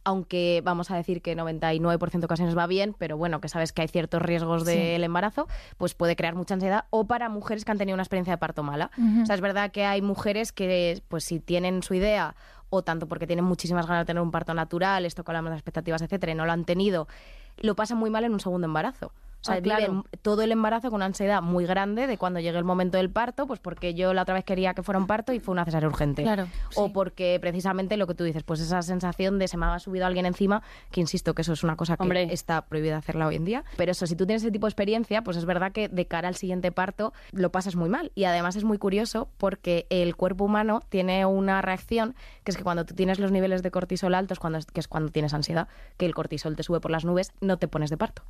[0.06, 3.84] aunque vamos a decir que 99% de ocasiones va bien, pero bueno, que sabes que
[3.84, 6.86] hay ciertos riesgos del embarazo, pues puede crear mucha ansiedad.
[6.90, 8.92] O para mujeres que han tenido una experiencia de parto mala.
[9.22, 12.36] O sea, es verdad que hay mujeres que, pues si tienen su idea,
[12.70, 16.02] o tanto porque tienen muchísimas ganas de tener un parto natural, esto de las expectativas,
[16.02, 17.08] etcétera, y no lo han tenido,
[17.58, 19.14] lo pasan muy mal en un segundo embarazo.
[19.44, 19.82] O sea, Ah, claro.
[19.92, 23.10] viven todo el embarazo con una ansiedad muy grande de cuando llegue el momento del
[23.10, 25.66] parto, pues porque yo la otra vez quería que fuera un parto y fue una
[25.66, 26.24] cesárea urgente.
[26.24, 26.92] Claro, O sí.
[26.94, 30.26] porque precisamente lo que tú dices, pues esa sensación de se me ha subido alguien
[30.26, 32.32] encima, que insisto que eso es una cosa que Hombre.
[32.32, 33.66] está prohibida hacerla hoy en día.
[33.76, 36.30] Pero eso, si tú tienes ese tipo de experiencia, pues es verdad que de cara
[36.30, 38.14] al siguiente parto lo pasas muy mal.
[38.16, 42.64] Y además es muy curioso porque el cuerpo humano tiene una reacción que es que
[42.64, 45.68] cuando tú tienes los niveles de cortisol altos, cuando, es- que es cuando tienes ansiedad,
[45.98, 48.24] que el cortisol te sube por las nubes, no te pones de parto.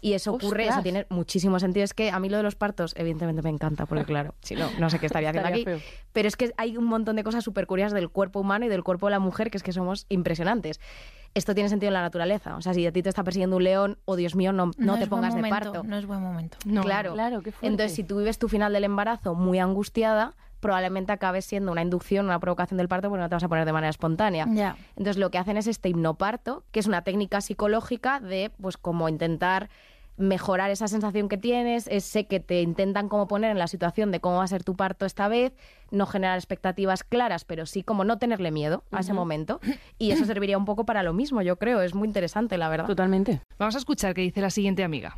[0.00, 0.82] Y eso ocurre, eso Ostras.
[0.82, 1.84] tiene muchísimo sentido.
[1.84, 4.68] Es que a mí lo de los partos, evidentemente me encanta, porque claro, si no,
[4.78, 5.82] no sé qué estaría haciendo Estaría aquí.
[5.82, 5.90] feo.
[6.12, 8.82] Pero es que hay un montón de cosas súper curiosas del cuerpo humano y del
[8.84, 10.80] cuerpo de la mujer que es que somos impresionantes.
[11.34, 12.56] Esto tiene sentido en la naturaleza.
[12.56, 14.98] O sea, si a ti te está persiguiendo un león, o Dios mío, no, no,
[14.98, 15.82] te pongas de parto.
[15.82, 16.58] No es buen momento.
[16.64, 16.82] No.
[16.82, 17.12] claro.
[17.14, 17.42] Claro.
[17.60, 22.24] Entonces, si tú vives tu final del embarazo muy angustiada, probablemente acabes siendo una inducción,
[22.24, 24.46] una provocación del parto, porque no te vas a poner de manera espontánea.
[24.96, 29.10] Entonces lo que hacen es este hipnoparto, que es una técnica psicológica de pues como
[29.10, 29.68] intentar
[30.16, 34.20] mejorar esa sensación que tienes, ese que te intentan como poner en la situación de
[34.20, 35.52] cómo va a ser tu parto esta vez,
[35.90, 39.60] no generar expectativas claras, pero sí como no tenerle miedo a ese momento.
[39.98, 41.82] Y eso serviría un poco para lo mismo, yo creo.
[41.82, 42.86] Es muy interesante, la verdad.
[42.86, 43.40] Totalmente.
[43.58, 45.16] Vamos a escuchar qué dice la siguiente amiga.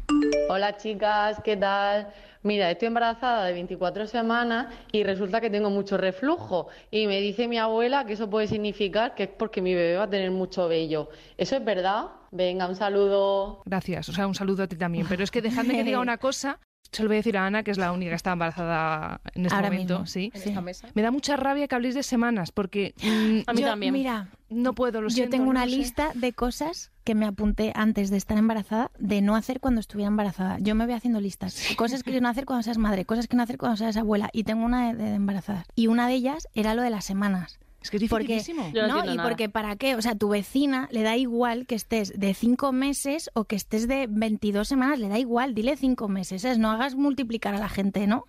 [0.48, 2.08] Hola chicas, ¿qué tal?
[2.46, 6.68] Mira, estoy embarazada de 24 semanas y resulta que tengo mucho reflujo.
[6.92, 10.04] Y me dice mi abuela que eso puede significar que es porque mi bebé va
[10.04, 11.08] a tener mucho vello.
[11.36, 12.06] ¿Eso es verdad?
[12.30, 13.62] Venga, un saludo.
[13.64, 15.06] Gracias, o sea, un saludo a ti también.
[15.08, 16.60] Pero es que dejadme que diga una cosa.
[16.92, 19.46] Se lo voy a decir a Ana, que es la única que está embarazada en
[19.46, 19.94] este Ahora momento.
[19.94, 20.06] mismo.
[20.06, 20.30] Sí.
[20.32, 20.88] En esta mesa.
[20.94, 23.92] Me da mucha rabia que habléis de semanas, porque mm, A mí Yo, también.
[23.92, 25.70] Mira, no puedo, lo yo siento, tengo no una sé.
[25.70, 30.08] lista de cosas que me apunté antes de estar embarazada de no hacer cuando estuviera
[30.08, 30.58] embarazada.
[30.58, 31.56] Yo me voy haciendo listas.
[31.76, 34.28] Cosas que no hacer cuando seas madre, cosas que no hacer cuando seas abuela.
[34.32, 35.66] Y tengo una de, de embarazadas.
[35.76, 37.60] Y una de ellas era lo de las semanas.
[37.82, 38.42] Es que es Porque,
[38.74, 39.22] no y nada.
[39.22, 43.30] porque para qué, o sea, tu vecina le da igual que estés de cinco meses
[43.34, 46.58] o que estés de 22 semanas, le da igual, dile cinco meses, ¿sabes?
[46.58, 48.24] no hagas multiplicar a la gente, ¿no?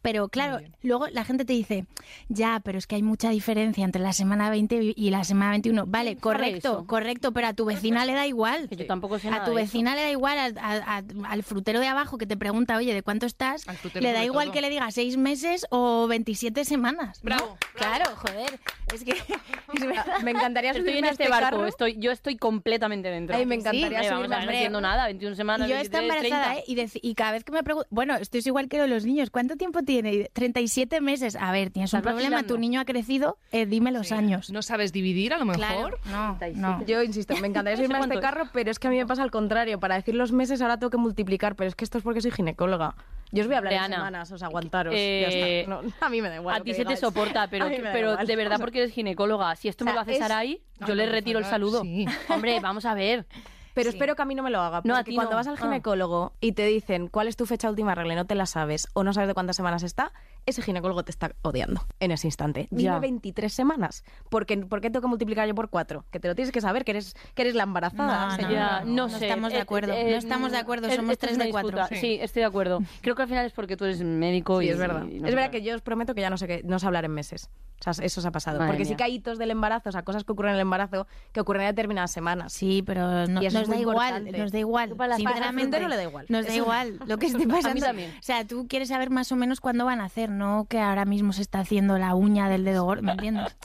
[0.00, 1.86] Pero claro, luego la gente te dice,
[2.28, 5.86] ya, pero es que hay mucha diferencia entre la semana 20 y la semana 21.
[5.86, 8.68] Vale, correcto, correcto, pero a tu vecina le da igual.
[8.70, 9.72] Yo tampoco sé A nada tu de eso.
[9.72, 13.64] vecina le da igual, al- frutero de abajo que te pregunta, oye, ¿de cuánto estás?
[13.94, 14.52] Le da igual todo.
[14.54, 17.18] que le diga seis meses o 27 semanas.
[17.24, 17.36] ¿no?
[17.36, 18.60] Bravo, Claro, joder.
[18.94, 19.12] Es que
[19.74, 20.20] es verdad.
[20.22, 21.66] Me encantaría Estoy subirme en a este este barco, carro.
[21.66, 23.36] estoy, yo estoy completamente dentro.
[23.36, 25.76] Ay, me encantaría Sí, subirme a a ver, no entiendo nada, 21 semanas, Y yo
[25.76, 26.84] 23, embarazada, 30.
[26.88, 27.00] ¿eh?
[27.02, 29.82] Y, cada vez que me pregunto, bueno, esto es igual que los niños, ¿cuánto tiempo
[29.82, 30.12] tiene?
[30.14, 31.36] Y 37 meses.
[31.36, 32.54] A ver, tienes un problema, vacilando.
[32.54, 34.50] tu niño ha crecido, eh, dime los años.
[34.50, 35.60] ¿No sabes dividir a lo mejor?
[35.60, 36.84] Claro, no, no.
[36.86, 39.22] Yo insisto, me encantaría subirme a este carro, pero es que a mí me pasa
[39.22, 39.78] al contrario.
[39.78, 42.30] Para decir los meses ahora tengo que multiplicar, pero es que esto es porque soy
[42.30, 42.94] ginecóloga.
[43.32, 43.96] Yo os voy a hablar De Ana.
[43.96, 44.94] semanas, os aguantaros.
[44.96, 45.70] Eh, ya está.
[45.84, 46.56] No, a mí me da igual.
[46.56, 48.26] a ti se te soporta, pero, pero igual.
[48.26, 49.54] de verdad porque eres ginecóloga.
[49.56, 51.82] Si esto O me lo haces es- Sarai, yo le no, retiro el saludo.
[51.82, 52.06] sí.
[52.28, 53.26] Hombre, vamos a ver.
[53.72, 54.78] Pero espero que a mí no me lo haga.
[54.82, 55.36] Porque No, a ti cuando no.
[55.36, 55.58] vas al Ah.
[55.62, 58.88] ginecólogo y te dicen cuál es tu fecha última regla y no te la sabes
[58.94, 60.12] o no sabes de cuántas semanas está,
[60.46, 62.66] ese ginecólogo te está odiando en ese instante.
[62.70, 62.98] Dime Ya.
[62.98, 64.04] 23 semanas.
[64.28, 66.04] Porque, ¿Por qué tengo que multiplicar yo por cuatro?
[66.10, 68.26] Que te lo tienes que saber, que eres, que eres la embarazada.
[68.30, 68.54] No, señora.
[68.80, 69.26] Ya, no, no sé.
[69.26, 71.44] estamos de Eh, acuerdo, eh, no estamos de acuerdo, eh, somos esto es tres una
[71.46, 71.70] de cuatro.
[71.78, 72.00] disputa.
[72.00, 72.18] Sí.
[72.20, 72.80] estoy de acuerdo.
[73.00, 75.04] Creo que al final es porque tú eres médico Sí, y es verdad.
[75.06, 76.86] y no es verdad que yo os prometo que ya no sé qué, no sé
[76.86, 77.48] hablar en meses.
[77.86, 78.58] O sea, eso se ha pasado.
[78.58, 78.96] Madre Porque sí mía.
[78.98, 81.62] que hay hitos del embarazo, o sea, cosas que ocurren en el embarazo que ocurren
[81.62, 82.52] en determinadas semanas.
[82.52, 84.94] Sí, pero no- Y eso nos es da muy igual, nos da igual.
[85.16, 86.26] Sinceramente, frutero le da igual.
[86.28, 87.80] Nos da igual lo que esté pasando.
[87.86, 88.10] también.
[88.18, 91.04] O sea, tú quieres saber más o menos cuándo van a hacer, no que ahora
[91.04, 93.56] mismo se está haciendo la uña del dedo gordo, ¿me entiendes?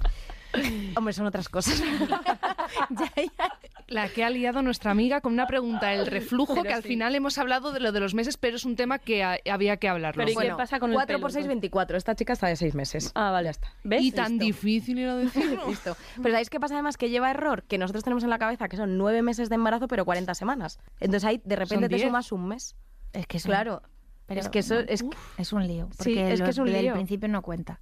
[0.95, 1.81] Hombre, son otras cosas.
[2.89, 3.57] ya, ya.
[3.87, 6.87] La que ha liado nuestra amiga con una pregunta, el reflujo, Pero que al sí.
[6.87, 9.77] final hemos hablado de lo de los meses, pero es un tema que ha- había
[9.77, 10.23] que hablarlo.
[10.25, 11.47] Pero ¿y qué pasa con el 4 pelo, por 6, entonces?
[11.61, 11.97] 24.
[11.97, 13.11] Esta chica está de 6 meses.
[13.15, 13.45] Ah, vale.
[13.47, 13.67] Ya está.
[13.83, 14.01] ¿Ves?
[14.01, 15.65] y tan difícil era decirlo.
[15.67, 15.95] Listo.
[16.15, 16.95] Pero ¿sabéis qué pasa además?
[16.97, 19.87] Que lleva error, que nosotros tenemos en la cabeza que son 9 meses de embarazo,
[19.89, 20.79] pero 40 semanas.
[21.01, 22.07] Entonces ahí de repente Son te 10.
[22.07, 22.75] sumas un mes.
[23.13, 23.81] Es que es un- Claro.
[24.25, 25.03] Pero es que eso es
[25.37, 25.87] es un lío.
[25.91, 26.93] Sí, Porque es que es un lío.
[26.93, 27.79] principio no cuenta.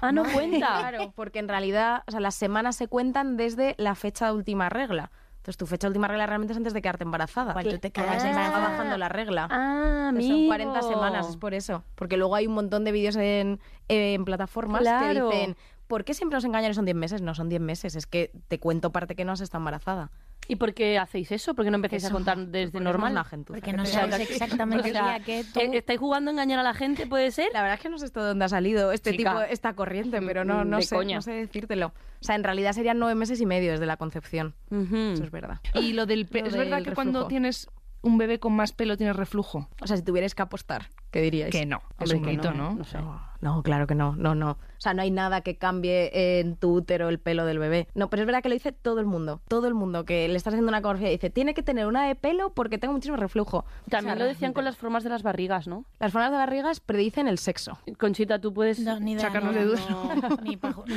[0.00, 0.58] Ah, no cuenta.
[0.90, 4.68] Claro, porque en realidad, o sea, las semanas se cuentan desde la fecha de última
[4.68, 5.10] regla.
[5.38, 7.52] Entonces, tu fecha de última regla realmente es antes de quedarte embarazada.
[7.52, 8.68] Igual tú te quedas va embarazada.
[8.68, 9.46] bajando la regla.
[9.50, 11.84] Ah, Entonces, son 40 semanas, es por eso.
[11.94, 15.30] Porque luego hay un montón de vídeos en, en plataformas Claro.
[15.30, 17.22] que dicen, ¿por qué siempre nos engañan y son 10 meses?
[17.22, 20.10] No son 10 meses, es que te cuento parte que no has estado embarazada.
[20.48, 21.54] ¿Y por qué hacéis eso?
[21.54, 23.20] ¿por qué no empezáis a contar desde normal?
[23.46, 25.58] Porque que no sabes exactamente O sea, que tú...
[25.58, 27.48] eh, ¿Estáis jugando a engañar a la gente, puede ser?
[27.52, 29.30] La verdad es que no sé esto de dónde ha salido este Chica.
[29.30, 31.16] tipo, esta corriente, pero no, no De sé, coña.
[31.16, 31.88] no sé decírtelo.
[31.88, 34.54] O sea, en realidad serían nueve meses y medio desde la concepción.
[34.70, 35.60] Eso es verdad.
[35.74, 37.68] Y lo del Lo es verdad que cuando tienes
[38.02, 39.68] un bebé con más pelo tienes reflujo.
[39.82, 41.50] O sea, si tuvierais que apostar, ¿qué diríais?
[41.52, 42.74] Que no, es Hombre, un que mito, no, ¿no?
[42.76, 42.98] no sé.
[42.98, 44.50] No, no, claro que no, no, no.
[44.52, 47.88] O sea, no hay nada que cambie en tu útero el pelo del bebé.
[47.94, 49.40] No, pero es verdad que lo dice todo el mundo.
[49.48, 52.06] Todo el mundo que le estás haciendo una ecografía y dice, tiene que tener una
[52.06, 53.64] de pelo porque tengo muchísimo reflujo.
[53.88, 55.84] También O sea, lo decían con las formas de las barrigas, ¿no?
[55.98, 57.78] Las formas de barrigas predicen el sexo.
[57.98, 58.80] Conchita, tú puedes...
[58.80, 59.86] No, ni idea, Sacarnos no, de dudas.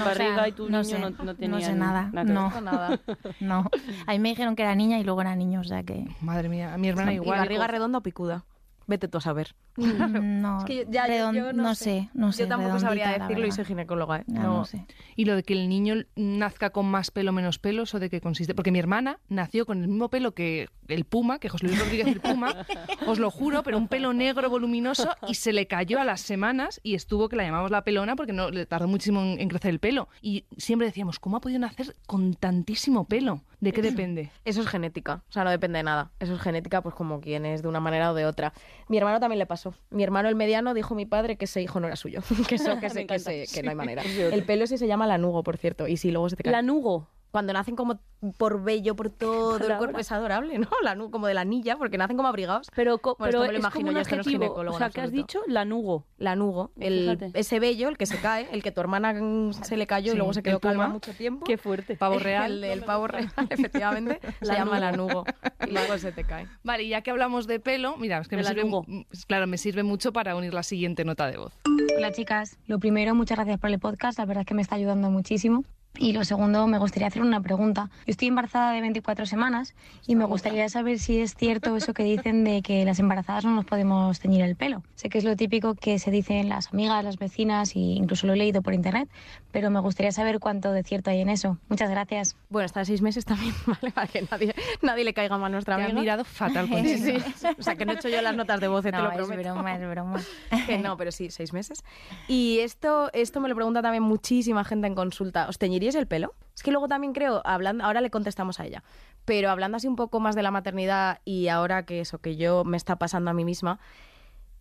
[0.06, 2.64] Barriga o sea, y tu no niño sé, no- no sé nada, nada no, ver.
[2.64, 3.00] Nada.
[3.40, 3.70] no.
[4.08, 6.06] A mí me dijeron que era niña y luego era niño, o sea que...
[6.22, 7.40] Madre mía, a mi hermana y igual.
[7.40, 8.44] barriga redonda o picuda.
[8.90, 9.56] Vete tú a saber.
[9.78, 12.10] Mm, No, Es que yo- ya, redon- yo no no sé.
[12.16, 12.42] no sé.
[12.44, 14.24] Yo tampoco sabría decirlo y soy ginecóloga, ¿eh?
[14.26, 14.58] Ya, No.
[14.58, 14.84] no sé.
[15.16, 18.10] Y lo de que el niño nazca con más pelo o menos pelo, ¿eso de
[18.10, 18.56] qué consiste?
[18.56, 22.08] Porque mi hermana nació con el mismo pelo que el puma, que José Luis Rodríguez
[22.08, 22.48] el puma,
[23.08, 26.80] os lo juro, pero un pelo negro voluminoso y se le cayó a las semanas
[26.82, 29.70] y estuvo que la llamamos la pelona porque no le tardó muchísimo en, en crecer
[29.70, 30.10] el pelo.
[30.22, 33.44] Y siempre decíamos, ¿cómo ha podido nacer con tantísimo pelo?
[33.60, 34.32] ¿De qué depende?
[34.46, 36.12] Eso es genética, o sea, no depende de nada.
[36.22, 38.54] Eso es genética, pues como quien es de una manera o de otra.
[38.90, 39.74] Mi hermano también le pasó.
[39.92, 42.78] Mi hermano, el mediano, dijo mi padre que ese hijo no era suyo, que eso,
[42.80, 44.04] que, se- que, se- que no hay manera.
[44.04, 46.52] El pelo ese se llama lanugo, por cierto, y si luego se te cae.
[46.52, 47.08] Lanugo.
[47.32, 48.00] Cuando nacen como
[48.38, 50.68] por vello por todo el cuerpo es adorable, ¿no?
[50.84, 52.68] Lanugo, como de la anilla, porque nacen como abrigados.
[52.76, 54.22] Pero, co- Bueno, pero esto me lo es imagino como un yo, es que no
[54.22, 54.54] adjetivo.
[54.56, 55.42] o sea, ¿qué has dicho?
[55.48, 56.06] Lanugo.
[56.18, 57.40] Lanugo, el, Fíjate.
[57.40, 59.14] ese vello, el que se cae, el que tu hermana
[59.54, 60.94] se le cayó Sí, y luego se el quedó calva puma.
[60.94, 61.46] mucho tiempo.
[61.46, 61.96] Qué fuerte.
[61.96, 62.64] Pavo real.
[62.64, 65.24] El pavo real, efectivamente, se llama lanugo.
[65.68, 66.48] Y luego se te cae.
[66.64, 69.58] Vale, y ya que hablamos de pelo, mira, es que me El sirve, claro, me
[69.58, 71.54] sirve mucho para unir la siguiente nota de voz.
[71.96, 74.76] Hola chicas, lo primero, muchas gracias por el podcast, la verdad es que me está
[74.76, 75.64] ayudando muchísimo.
[76.02, 77.90] Y lo segundo, me gustaría hacer una pregunta.
[78.06, 79.76] Yo estoy embarazada de 24 semanas
[80.08, 83.52] y me gustaría saber si es cierto eso que dicen de que las embarazadas no
[83.52, 84.82] nos podemos teñir el pelo.
[84.96, 88.34] Sé que es lo típico que se dicen las amigas, las vecinas e incluso lo
[88.34, 89.10] he leído por internet,
[89.52, 91.58] pero me gustaría saber cuánto de cierto hay en eso.
[91.68, 92.38] Muchas gracias.
[92.50, 93.92] Bueno, hasta seis meses también, ¿vale?
[93.92, 95.98] Para que nadie, nadie le caiga mal a nuestra Te amiga.
[95.98, 97.18] han mirado fatal con Sí, sí.
[97.58, 99.18] O sea, que no he hecho yo las notas de voz, te No, lo es
[99.18, 99.54] prometo.
[99.54, 100.22] broma, es broma.
[100.66, 101.84] Que no, pero sí, seis meses.
[102.30, 105.48] Y esto, esto me lo pregunta también muchísima gente en consulta.
[105.50, 105.58] ¿Os
[105.90, 106.34] teñiríais el pelo?
[106.56, 108.84] Es que luego también creo, hablando, ahora le contestamos a ella,
[109.26, 112.64] pero hablando así un poco más de la maternidad y ahora que eso que yo
[112.66, 113.80] me está pasando a mí misma,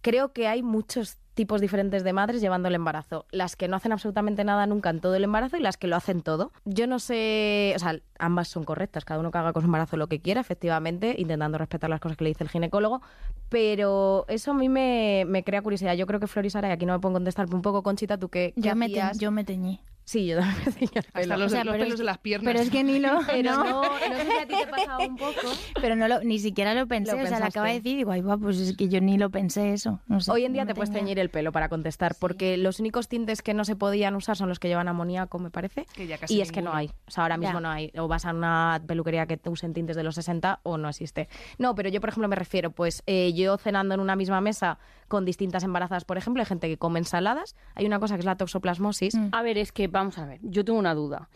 [0.01, 3.25] creo que hay muchos tipos diferentes de madres llevando el embarazo.
[3.31, 5.95] Las que no hacen absolutamente nada nunca en todo el embarazo y las que lo
[5.95, 6.51] hacen todo.
[6.65, 9.97] Yo no sé, o sea, ambas son correctas, cada uno que haga con su embarazo
[9.97, 13.03] lo que quiera, efectivamente, intentando respetar las cosas que le dice el ginecólogo,
[13.49, 15.95] pero eso a mí me, me crea curiosidad.
[15.95, 18.53] Yo creo que Flor y aquí no me puedo contestar un poco, Conchita, tú qué,
[18.55, 19.19] qué Yo me, te- hacías?
[19.19, 19.81] yo me teñí.
[20.09, 21.37] Sí, yo también me tenía el Hasta pelo.
[21.37, 22.51] los, O sea, los pero pelos es- de las piernas.
[22.51, 23.19] Pero es que ni lo...
[23.27, 23.65] Pero no.
[23.65, 25.33] no, no sé si a ti te pasaba un poco.
[25.83, 28.11] Pero no lo, ni siquiera lo pensé, Lo o sea, le acaba de decir, digo,
[28.13, 30.01] ay, va, pues es que yo ni lo pensé eso.
[30.07, 32.81] No sé, Hoy en día no te puedes teñir el pelo para contestar, porque los
[32.81, 35.85] únicos tintes que no se podían usar son los que llevan amoníaco, me parece.
[35.93, 36.87] Que ya casi y es que no hay.
[37.07, 37.61] O sea, ahora mismo Ya.
[37.61, 37.93] no hay.
[37.99, 41.29] O vas a una peluquería que te usen tintes de los 60 o no existe.
[41.59, 44.79] No, pero yo, por ejemplo, me refiero, pues eh, yo cenando en una misma mesa
[45.09, 47.57] con distintas embarazadas, por ejemplo, hay gente que come ensaladas.
[47.75, 49.15] Hay una cosa que es la toxoplasmosis.
[49.15, 49.29] Mm.
[49.33, 51.29] A ver, es que vamos a ver, yo tengo una duda.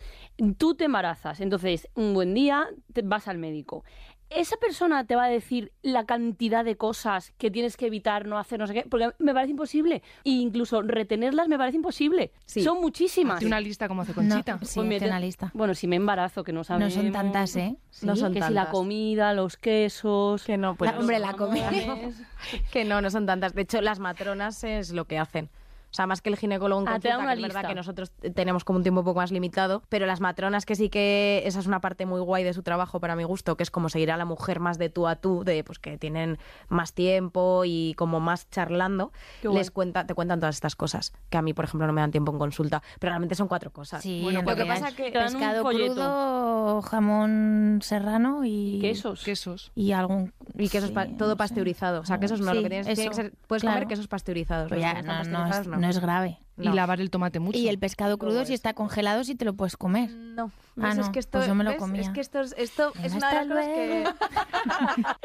[0.57, 3.83] Tú te embarazas, entonces un buen día te vas al médico.
[4.35, 8.37] Esa persona te va a decir la cantidad de cosas que tienes que evitar, no
[8.37, 10.01] hacer, no sé qué, porque me parece imposible.
[10.23, 12.31] E incluso retenerlas me parece imposible.
[12.45, 12.63] Sí.
[12.63, 13.35] Son muchísimas.
[13.35, 14.59] Hazte una lista como hace No, Conchita.
[14.63, 15.51] sí, Pues una lista.
[15.53, 16.93] Bueno, si me embarazo, que no No sabemos.
[16.93, 17.75] son tantas, ¿eh?
[18.01, 18.51] No son que si tantas.
[18.65, 20.43] la comida, los quesos.
[20.43, 21.69] Que no, pues La- hombre, la comida.
[22.71, 23.53] Que no, no son tantas.
[23.53, 25.49] De hecho, las matronas es lo que hacen.
[25.93, 28.11] O sea, más que el ginecólogo en Ah, consulta, una que es verdad que nosotros
[28.33, 31.59] tenemos como un tiempo un poco más limitado, pero las matronas que sí que esa
[31.59, 34.11] es una parte muy guay de su trabajo para mi gusto, que es como seguir
[34.11, 37.93] a la mujer más de tú a tú, de pues que tienen más tiempo y
[37.95, 39.11] como más charlando,
[39.43, 42.09] les cuenta, te cuentan todas estas cosas, que a mí, por ejemplo, no me dan
[42.09, 44.01] tiempo en consulta, pero realmente son cuatro cosas.
[44.01, 48.79] Sí, Bueno, en lo que realidad pasa que es un pescado crudo, jamón serrano y
[48.81, 49.23] Quesos.
[49.23, 49.71] Quesos.
[49.75, 52.01] y algún Y quesos sí, pa- todo pasteurizado.
[52.01, 53.77] O sea, quesos no, Sí, lo que tienes, tiene que ser, puedes claro.
[53.77, 54.69] comer quesos pasteurizados.
[54.69, 56.39] Pues ya no es, pasteurizados, no es grave.
[56.59, 57.57] Y lavar el tomate mucho.
[57.57, 60.11] Y el pescado crudo, Todo si está congelado, sí te lo puedes comer.
[60.11, 60.97] No, Ah, ¿ves?
[60.99, 62.01] es que esto, pues yo me lo comía.
[62.01, 64.03] Es que esto es, esto es Venga, una de las cosas que...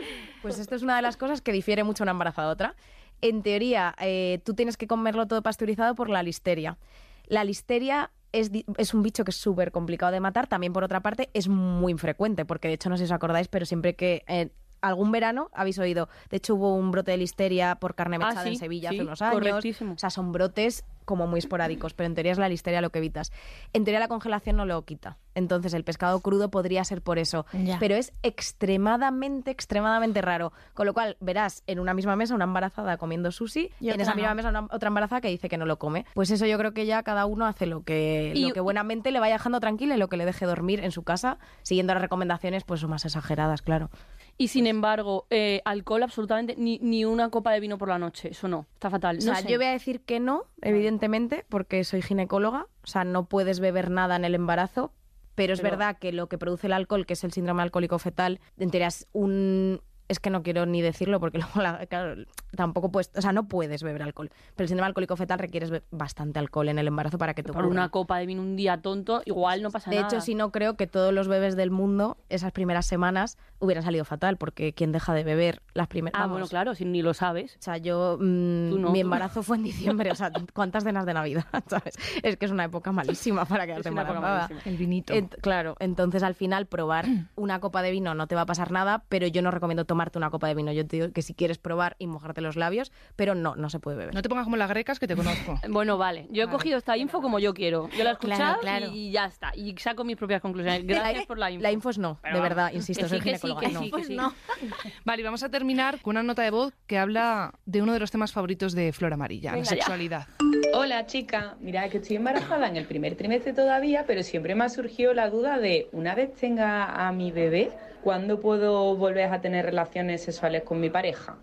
[0.43, 2.75] pues esto es una de las cosas que difiere mucho una embarazada de otra.
[3.21, 6.79] En teoría, eh, tú tienes que comerlo todo pasteurizado por la listeria.
[7.27, 10.47] La listeria es, es un bicho que es súper complicado de matar.
[10.47, 13.49] También, por otra parte, es muy infrecuente, porque de hecho, no sé si os acordáis,
[13.49, 14.25] pero siempre que...
[14.29, 18.29] eh, algún verano habéis oído, de hecho hubo un brote de listeria por carne Ah,
[18.29, 19.65] mechada en Sevilla sí, hace unos años.
[19.81, 22.99] O sea, son brotes como muy esporádicos, pero en teoría es la listeria lo que
[22.99, 23.33] evitas.
[23.73, 25.17] En teoría la congelación no lo quita.
[25.39, 27.47] Entonces el pescado crudo podría ser por eso.
[27.53, 27.79] Ya.
[27.79, 30.53] Pero es extremadamente, extremadamente raro.
[30.75, 34.15] Con lo cual verás en una misma mesa una embarazada comiendo sushi Y en esa
[34.15, 36.05] misma mesa una- otra embarazada que dice que no lo come.
[36.15, 39.11] Pues eso yo creo que ya cada uno hace lo que, Y- lo que buenamente
[39.13, 42.03] le vaya dejando tranquila y lo que le deje dormir en su casa, siguiendo las
[42.03, 43.91] recomendaciones pues más exageradas, claro.
[44.37, 48.29] Y sin embargo, eh, alcohol absolutamente, ni, ni una copa de vino por la noche.
[48.31, 49.17] Eso no, está fatal.
[49.17, 49.49] O No sea, sé.
[49.51, 52.67] yo voy a decir que no, evidentemente, porque soy ginecóloga.
[52.85, 54.93] O sea, no puedes beber nada en el embarazo.
[55.39, 57.99] Pero es Pero- verdad que lo que produce el alcohol, que es el síndrome alcohólico
[58.01, 62.25] fetal, en teoría es un es que no quiero ni decirlo porque luego la- claro,
[62.57, 64.31] tampoco puedes, o sea, no puedes beber alcohol.
[64.57, 67.63] Pero el síndrome alcohólico fetal requieres bastante alcohol en el embarazo para que te Por
[67.63, 67.73] ocurra.
[67.83, 70.09] una copa de vino un día tonto, igual no pasa De nada.
[70.09, 74.05] hecho, si no creo que todos los bebés del mundo esas primeras semanas hubieran salido
[74.05, 77.57] fatal porque quien deja de beber las primeras Ah, bueno, claro, si ni lo sabes.
[77.57, 78.91] O sea, yo, mm, no.
[78.93, 81.45] mi embarazo fue en diciembre, o sea, ¿cuántas cenas de Navidad?
[81.69, 81.95] ¿Sabes?
[82.23, 84.49] Es que es una época malísima para quedarte embarazada.
[84.65, 85.13] El vinito.
[85.43, 87.05] Claro, entonces al final probar
[87.37, 90.19] una copa de vino no te va a pasar nada, pero yo no recomiendo tomarte
[90.19, 90.71] una copa de vino.
[90.73, 93.81] Yo te digo que si quieres probar y mojarte los labios, pero no, no se
[93.81, 94.15] puede beber.
[94.15, 95.59] No te pongas como las grecas que te conozco.
[95.69, 96.27] Bueno, vale.
[96.31, 97.89] Yo he cogido esta info como yo quiero.
[97.97, 98.87] Yo la he escuchado claro.
[98.93, 99.53] y ya está.
[99.55, 100.85] Y saco mis propias conclusiones.
[100.87, 101.63] Gracias por la info.
[101.63, 103.61] La info es no, Pero de vamos, verdad, que insisto, sí, soy que ginecóloga.
[103.61, 103.81] que no.
[103.81, 104.17] sí, que sí.
[105.05, 108.01] Vale, y vamos a terminar con una nota de voz que habla de uno de
[108.01, 109.65] los temas favoritos de Flor Amarilla, la ya.
[109.65, 110.27] sexualidad.
[110.75, 114.69] Hola chica, mira que estoy embarazada en el primer trimestre todavía, pero siempre me ha
[114.69, 117.71] surgido la duda de una vez tenga a mi bebé,
[118.03, 121.39] ¿cuándo puedo volver a tener relaciones sexuales con mi pareja?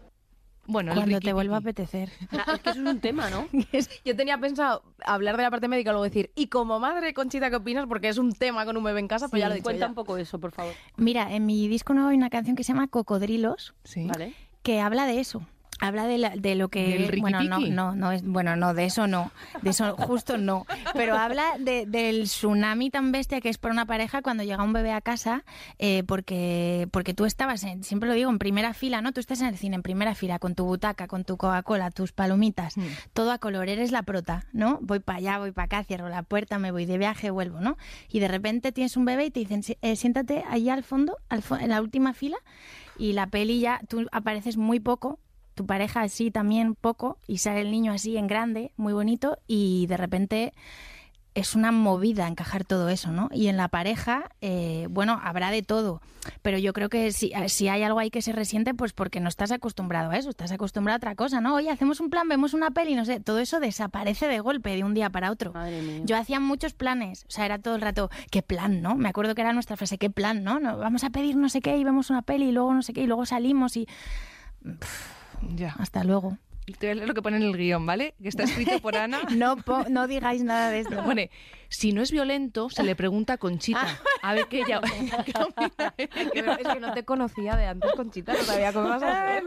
[0.67, 2.09] Bueno, Cuando te vuelva a apetecer.
[2.31, 3.47] Ah, Es que eso es un tema, ¿no?
[4.05, 7.51] Yo tenía pensado hablar de la parte médica y luego decir, y como madre, Conchita,
[7.51, 7.85] ¿qué opinas?
[7.87, 9.65] Porque es un tema con un bebé en casa, pues ya lo he dicho.
[9.65, 9.89] Cuenta ya.
[9.89, 10.73] un poco eso, por favor.
[10.97, 14.07] Mira, en mi disco nuevo hay una canción que se llama Cocodrilos, Sí.
[14.07, 14.33] ¿Vale?
[14.63, 15.45] que habla de eso.
[15.81, 18.73] Habla de, la- de lo que ¿Del riqui bueno no no no es bueno no
[18.73, 20.65] de eso no de eso justo no.
[20.93, 24.71] Pero habla de- del tsunami tan bestia que es por una pareja cuando llega un
[24.71, 25.43] bebé a casa
[25.77, 29.41] eh, porque porque tú estabas en- siempre lo digo en primera fila no tú estás
[29.41, 32.83] en el cine en primera fila con tu butaca con tu Coca-Cola tus palomitas Mm.
[33.13, 36.23] todo a color eres la prota no voy para allá voy para acá cierro la
[36.23, 37.77] puerta me voy de viaje vuelvo no
[38.09, 41.17] y de repente tienes un bebé y te dicen "Sí, eh, siéntate allá al fondo
[41.27, 42.37] al fo- en la última fila
[42.97, 45.19] y la peli ya tú apareces muy poco
[45.55, 49.87] tu pareja así también poco y sale el niño así en grande, muy bonito y
[49.87, 50.53] de repente
[51.35, 53.29] es una movida encajar todo eso, ¿no?
[53.33, 56.01] Y en la pareja, eh, bueno, habrá de todo,
[56.41, 59.27] pero yo creo que si, si hay algo ahí que se resiente, pues porque no
[59.27, 61.55] estás acostumbrado a eso, estás acostumbrado a otra cosa, ¿no?
[61.55, 64.85] Oye, hacemos un plan, vemos una peli, no sé, todo eso desaparece de golpe, de
[64.85, 65.51] un día para otro.
[65.51, 66.01] Madre mía.
[66.05, 68.95] Yo hacía muchos planes, o sea, era todo el rato, ¿qué plan, no?
[68.95, 70.61] Me acuerdo que era nuestra frase, ¿qué plan, no?
[70.61, 72.93] no vamos a pedir no sé qué y vemos una peli y luego no sé
[72.93, 73.87] qué y luego salimos y
[75.55, 75.75] Ya.
[75.79, 76.37] hasta luego.
[76.79, 78.15] Te voy a leer lo que pone en el guion, ¿vale?
[78.19, 79.19] Que está escrito por Ana.
[79.35, 80.95] No, po- no digáis nada de esto.
[81.05, 81.29] Pone,
[81.69, 83.99] si no es violento, se le pregunta a Conchita.
[84.23, 84.81] A ver qué ella...
[85.25, 85.93] qué opina.
[85.97, 89.43] Es que no te conocía de antes, Conchita, no sabía cómo ibas a hacer.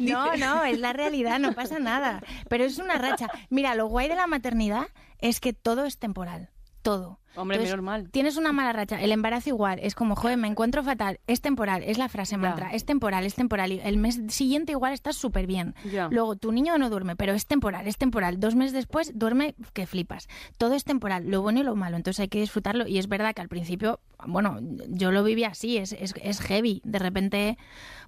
[0.00, 2.22] No, no, es la realidad, no pasa nada.
[2.50, 3.28] Pero es una racha.
[3.48, 6.50] Mira, lo guay de la maternidad es que todo es temporal.
[6.82, 7.19] Todo.
[7.36, 8.10] Hombre, Entonces, menos mal.
[8.10, 9.00] Tienes una mala racha.
[9.00, 9.78] El embarazo igual.
[9.82, 11.20] Es como, joder, me encuentro fatal.
[11.26, 11.82] Es temporal.
[11.84, 12.70] Es la frase mantra.
[12.72, 13.72] Es temporal, es temporal.
[13.72, 15.74] Y el mes siguiente igual estás súper bien.
[15.90, 16.08] Ya.
[16.10, 18.40] Luego, tu niño no duerme, pero es temporal, es temporal.
[18.40, 20.28] Dos meses después duerme que flipas.
[20.58, 21.96] Todo es temporal, lo bueno y lo malo.
[21.96, 22.86] Entonces hay que disfrutarlo.
[22.86, 26.80] Y es verdad que al principio, bueno, yo lo viví así, es, es, es heavy.
[26.84, 27.58] De repente,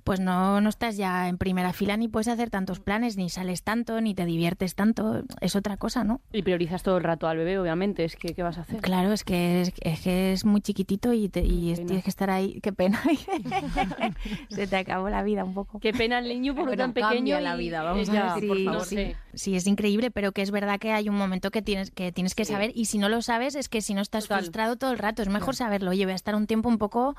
[0.04, 3.62] pues no, no estás ya en primera fila ni puedes hacer tantos planes, ni sales
[3.62, 5.22] tanto, ni te diviertes tanto.
[5.40, 6.20] Es otra cosa, ¿no?
[6.32, 8.04] Y priorizas todo el rato al bebé, obviamente.
[8.04, 8.80] Es que, ¿qué vas a hacer?
[8.80, 12.30] Claro, es que es, es que es muy chiquitito y, te- y tienes que estar
[12.30, 12.60] ahí.
[12.62, 13.00] Qué pena.
[14.50, 15.78] Se te acabó la vida un poco.
[15.80, 17.38] Qué pena el niño por Bueno, tan pequeño.
[17.38, 18.80] y- la vida, vamos a decir, por sí, favor.
[18.80, 19.16] no sé.
[19.34, 22.34] Sí, es increíble, pero que es verdad que hay un momento que tienes que tienes
[22.34, 24.40] que saber y si no lo sabes es que si no estás Total.
[24.40, 25.90] frustrado todo el rato, es mejor saberlo.
[25.90, 27.14] Oye, voy a estar un tiempo un poco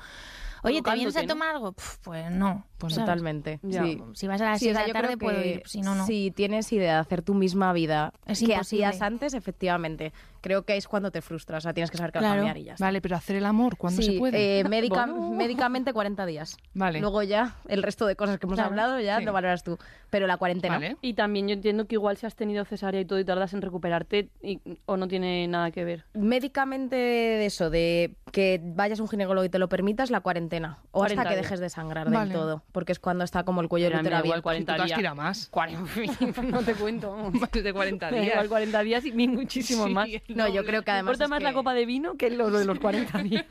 [0.64, 1.74] Oye, ¿te vienes a tomar algo?
[2.02, 2.64] Pues no.
[2.88, 3.60] Pues totalmente.
[3.70, 4.02] Sí.
[4.14, 5.94] Si vas a las Sí, o 6 sea, de la tarde puedo ir, si no,
[5.94, 6.06] no.
[6.06, 8.84] Si tienes idea de hacer tu misma vida Es que imposible.
[8.86, 11.58] hacías antes, efectivamente, creo que es cuando te frustras.
[11.58, 12.36] O sea, tienes que saber que Claro.
[12.36, 12.84] cambiar y ya está.
[12.84, 14.60] Vale, pero hacer el amor, ¿cuándo Sí, se puede?
[14.60, 15.30] eh, médica- Bueno.
[15.30, 16.56] médicamente 40 días.
[16.74, 17.00] Vale.
[17.00, 18.70] Luego ya el resto de cosas que hemos Claro.
[18.70, 19.24] hablado ya Sí.
[19.24, 19.78] lo valoras tú.
[20.10, 20.74] Pero la cuarentena.
[20.74, 20.96] Vale.
[21.02, 23.62] Y también yo entiendo que igual si has tenido cesárea y todo y tardas en
[23.62, 26.04] recuperarte y- o no tiene nada que ver.
[26.14, 30.78] Médicamente de eso, de que vayas a un ginecólogo y te lo permitas, la cuarentena.
[30.90, 32.30] O 40 hasta que dejes de sangrar Vale.
[32.30, 32.62] del todo.
[32.74, 34.42] Porque es cuando está como el cuello del Mira, útero me da igual abierto.
[34.42, 34.98] 40 Tú te has días.
[34.98, 35.48] tirado más.
[35.50, 37.30] 40, no te cuento.
[37.32, 38.34] Más de 40 Me da días.
[38.34, 40.08] igual 40 días y ni muchísimo Sí, más.
[40.28, 41.12] No, yo creo que además.
[41.14, 43.46] importa más la que- copa de vino que lo de los 40 días.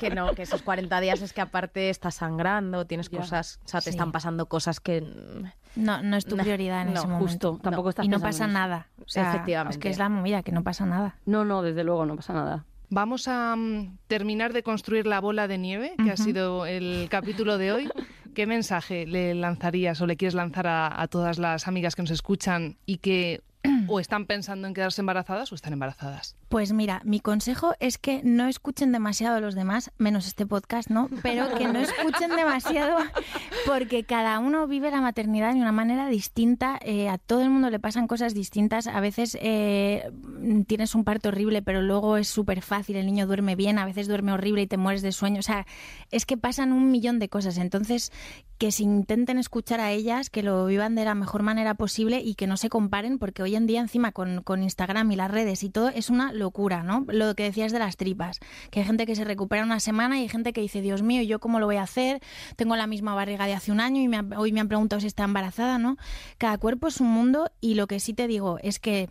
[0.00, 3.18] Que no, que esos 40 días es que aparte estás sangrando, tienes Ya.
[3.18, 3.90] cosas, o sea, te Sí.
[3.90, 5.02] están pasando cosas que...
[5.76, 7.26] No, no es tu No, prioridad en no, ese momento.
[7.52, 8.88] Justo, tampoco estás Y no pasa nada.
[9.04, 9.76] O sea, Efectivamente.
[9.76, 11.16] Es que es la movida, que no pasa nada.
[11.26, 12.64] No, no, desde luego no pasa nada.
[12.88, 16.22] Vamos a mm, terminar de construir la bola de nieve, que ha Ujú.
[16.22, 17.90] sido el capítulo de hoy.
[18.36, 22.76] ¿Qué mensaje le lanzarías o le quieres lanzar a, todas las amigas que nos escuchan
[22.84, 23.40] y que
[23.88, 26.36] o están pensando en quedarse embarazadas o están embarazadas?
[26.48, 30.90] Pues mira, mi consejo es que no escuchen demasiado a los demás, menos este podcast,
[30.90, 31.08] ¿no?
[31.22, 32.98] Pero que no escuchen demasiado
[33.66, 37.70] porque cada uno vive la maternidad de una manera distinta, eh, a todo el mundo
[37.70, 40.10] le pasan cosas distintas, a veces eh,
[40.66, 44.08] tienes un parto horrible pero luego es súper fácil, el niño duerme bien, a veces
[44.08, 45.66] duerme horrible y te mueres de sueño, o sea,
[46.10, 48.12] es que pasan un millón de cosas, entonces
[48.58, 52.34] que se intenten escuchar a ellas, que lo vivan de la mejor manera posible y
[52.34, 55.62] que no se comparen porque hoy en día encima con, con Instagram y las redes
[55.62, 57.04] y todo es una locura, ¿no?
[57.08, 60.22] Lo que decías de las tripas, que hay gente que se recupera una semana y
[60.22, 62.20] hay gente que dice, Dios mío, ¿yo cómo lo voy a hacer?
[62.56, 65.00] Tengo la misma barriga de hace un año y me ha- hoy me han preguntado
[65.00, 65.96] si está embarazada, ¿no?
[66.38, 69.10] Cada cuerpo es un mundo y lo que sí te digo es que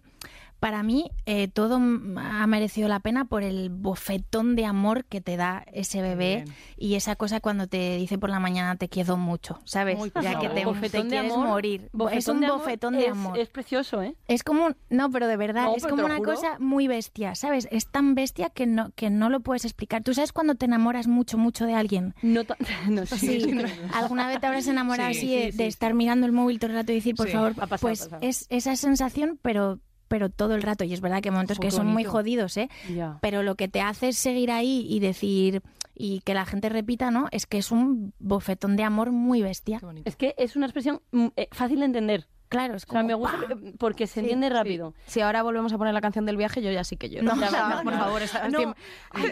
[0.59, 5.37] para mí eh, todo ha merecido la pena por el bofetón de amor que te
[5.37, 6.55] da ese bebé bien.
[6.77, 9.99] y esa cosa cuando te dice por la mañana te quiero mucho, ¿sabes?
[9.99, 11.89] Uy, por ya que te, te Bofetón de quieres amor, morir.
[11.93, 13.37] bofetón es un de amor bofetón de amor.
[13.37, 14.15] Es precioso, ¿eh?
[14.27, 16.33] Es como un- no, pero de verdad, No, es como te una juro.
[16.33, 17.67] cosa muy bestia, ¿sabes?
[17.71, 20.03] Es tan bestia que no que no lo puedes explicar.
[20.03, 22.15] ¿Tú sabes cuando te enamoras mucho mucho de alguien?
[22.21, 22.41] No,
[22.89, 23.51] no sí, Sí, sí.
[23.93, 26.59] ¿alguna vez te habrás enamorado Sí, así de, sí, de sí, estar mirando el móvil
[26.59, 29.79] todo el rato y decir, por Sí, favor, ha pasado, pues es esa sensación, pero
[30.07, 32.69] pero todo el rato y es verdad que hay momentos que son muy jodidos, ¿eh?
[32.93, 33.19] Ya.
[33.21, 35.61] Pero lo que te hace es seguir ahí y decir
[35.95, 37.27] y que la gente repita, ¿no?
[37.31, 39.81] Es que es un bofetón de amor muy bestia.
[40.03, 42.27] Es que es una expresión mm, eh, fácil de entender.
[42.55, 44.93] Claro, es O sea, como me gusta eh, porque se entiende rápido.
[45.07, 47.25] Si ahora volvemos a poner la canción del viaje, yo ya sí que lloro.
[47.25, 47.99] No, O sea, no, por no.
[47.99, 48.73] favor, esa- No.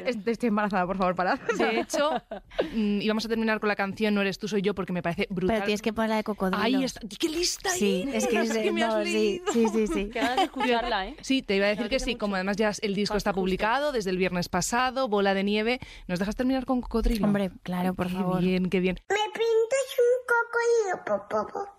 [0.05, 1.39] estoy, estoy embarazada, por favor, parad.
[1.57, 2.09] De hecho,
[2.73, 5.27] mm, íbamos a terminar con la canción No eres tú, soy yo, porque me parece
[5.29, 5.55] brutal.
[5.55, 6.61] Pero tienes que poner la de cocodrilo.
[6.61, 6.99] Ahí está.
[7.19, 8.23] ¡Qué lista Sí, eres!
[8.25, 9.45] es que, es, ¿Qué me has no, sí, leído?
[9.53, 10.09] sí, sí, sí.
[10.09, 11.15] Que ganas de escucharla, ¿eh?
[11.21, 12.19] Sí, te iba a decir que sí, mucho.
[12.19, 15.79] como además ya el disco está publicado desde el viernes pasado, Bola de Nieve.
[16.07, 17.25] ¿Nos dejas terminar con Cocodrilo?
[17.25, 18.41] Hombre, claro, por qué favor.
[18.41, 18.97] bien, qué bien.
[19.09, 21.69] ¿Me pintas un cocodrilo, por favor?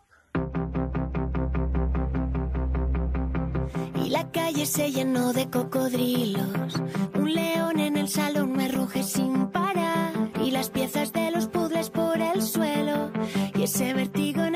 [4.05, 6.75] Y la calle se llenó de cocodrilos.
[7.15, 10.13] Un león en el salón me ruge sin parar.
[10.45, 13.11] Y las piezas de los puzzles por el suelo.
[13.55, 14.54] Y ese vértigo en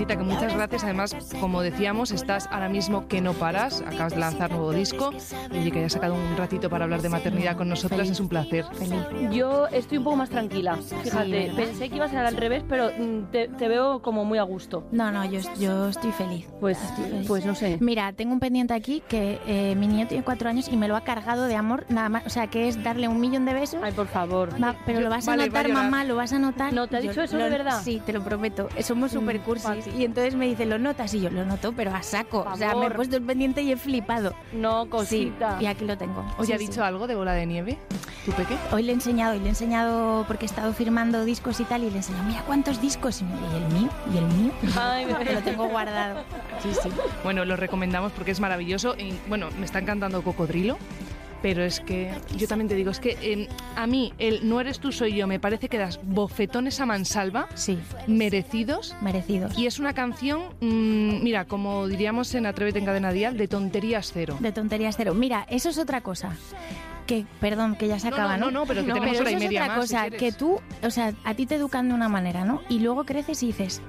[0.00, 0.84] Conchita, que muchas gracias.
[0.84, 3.82] Además, como decíamos, estás ahora mismo que no paras.
[3.86, 5.10] Acabas de lanzar nuevo disco.
[5.52, 8.64] Y que hayas sacado un ratito para hablar de maternidad con nosotras es un placer.
[8.72, 9.04] Feliz.
[9.30, 10.78] Yo estoy un poco más tranquila.
[11.02, 11.54] Fíjate, ¿verdad?
[11.54, 14.42] pensé que iba a ser al revés, pero mm, te, te veo como muy a
[14.42, 14.86] gusto.
[14.90, 16.46] No, no, yo, yo estoy feliz.
[16.60, 17.28] Pues, Estoy feliz.
[17.28, 17.76] pues no sé.
[17.80, 20.96] Mira, tengo un pendiente aquí que eh, mi niño tiene cuatro años y me lo
[20.96, 22.24] ha cargado de amor, nada más.
[22.26, 23.80] O sea, que es darle un millón de besos.
[23.82, 24.48] Ay, por favor.
[24.62, 26.72] Va, pero lo vas a Vale, va a notar, mamá, lo vas a notar.
[26.72, 27.82] No, ¿te ha Yo dicho eso lo- de verdad?
[27.84, 28.70] Sí, te lo prometo.
[28.82, 29.89] Somos súper cursis.
[29.96, 31.12] Y entonces me dice, ¿lo notas?
[31.14, 32.46] Y yo, lo noto, pero a saco.
[32.50, 34.34] O sea, me he puesto el pendiente y he flipado.
[34.52, 35.56] No, Sí, cosita.
[35.60, 36.24] y aquí lo tengo.
[36.38, 36.66] Oye, Sí, ¿ha sí.
[36.66, 37.78] dicho algo de Bola de Nieve?
[38.24, 38.56] ¿Tu peque?
[38.72, 41.82] Hoy le he enseñado, y le he enseñado porque he estado firmando discos y tal,
[41.84, 45.06] y le he enseñado, mira cuántos discos, y me- el mío, y el mío, Ay,
[45.06, 46.22] que lo tengo guardado.
[46.62, 46.90] Sí, sí.
[47.24, 48.94] Bueno, lo recomendamos porque es maravilloso.
[48.98, 50.76] Y, bueno, me está encantando Cocodrilo.
[51.42, 54.78] Pero es que yo también te digo, es que eh, a mí el No eres
[54.78, 58.94] tú, soy yo, me parece que das bofetones a mansalva Sí, merecidos.
[59.00, 59.56] merecidos.
[59.58, 64.10] Y es una canción, mm, mira, como diríamos en Atrévete en Cadena Dial, de tonterías
[64.12, 64.36] cero.
[64.40, 65.14] De tonterías cero.
[65.14, 66.36] Mira, eso es otra cosa.
[67.06, 68.50] Que, perdón, que ya se No, acaba, no, ¿no?
[68.52, 70.30] no, no, pero que tenemos pero hora y eso media es otra más, cosa, que
[70.32, 72.60] tú, o sea, a ti te educan de una manera, ¿no?
[72.68, 73.82] Y luego creces y dices,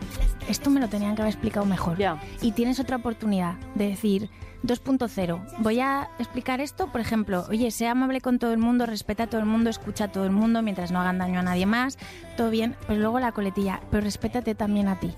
[0.48, 1.98] esto me lo tenían que haber explicado mejor.
[1.98, 2.20] Ya.
[2.42, 4.30] Y tienes otra oportunidad de decir,
[4.64, 9.24] 2.0, voy a explicar esto, por ejemplo, oye, sea amable con todo el mundo, respeta
[9.24, 11.66] a todo el mundo, escucha a todo el mundo mientras no hagan daño a nadie
[11.66, 11.98] más,
[12.38, 15.14] todo bien, pero luego la coletilla, pero respétate también a ti.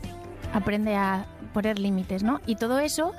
[0.54, 2.40] Aprende a poner límites, ¿no?
[2.46, 3.12] Y todo eso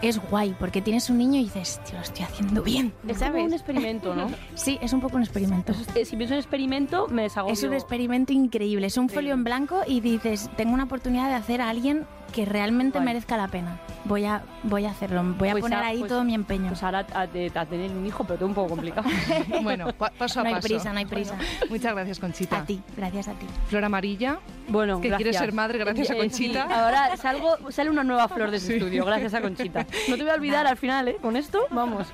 [0.00, 2.92] es guay, porque tienes un niño y dices, tío, lo estoy haciendo bien.
[3.06, 4.28] Es un experimento, ¿no?
[4.54, 5.74] Sí, es un poco un experimento.
[5.74, 7.52] Si pienso en experimento, me desagobio.
[7.52, 8.86] Es un experimento increíble.
[8.86, 9.14] Es un Sí.
[9.16, 13.36] folio en blanco y dices, tengo una oportunidad de hacer a alguien que realmente merezca
[13.36, 13.78] la pena.
[14.04, 15.22] Voy a, voy a hacerlo.
[15.38, 16.68] Voy a Pues poner a- ahí pues- todo mi empeño.
[16.68, 17.26] Pues ahora a, a
[17.66, 19.08] tener un hijo, pero todo un poco complicado.
[19.62, 20.68] Bueno, pa- paso a no hay paso.
[20.68, 21.36] prisa, no hay prisa.
[21.68, 22.58] Muchas gracias, Conchita.
[22.60, 23.46] A ti, gracias a ti.
[23.68, 24.38] Flor amarilla.
[24.68, 25.16] Bueno, Que gracias.
[25.32, 26.62] quieres ser madre gracias a Eh, sí, Conchita.
[26.84, 29.86] ahora salgo, sale una nueva flor de ese estudio, gracias a Conchita.
[30.08, 31.16] No te voy a olvidar al final, ¿eh?
[31.20, 32.06] Con esto, vamos.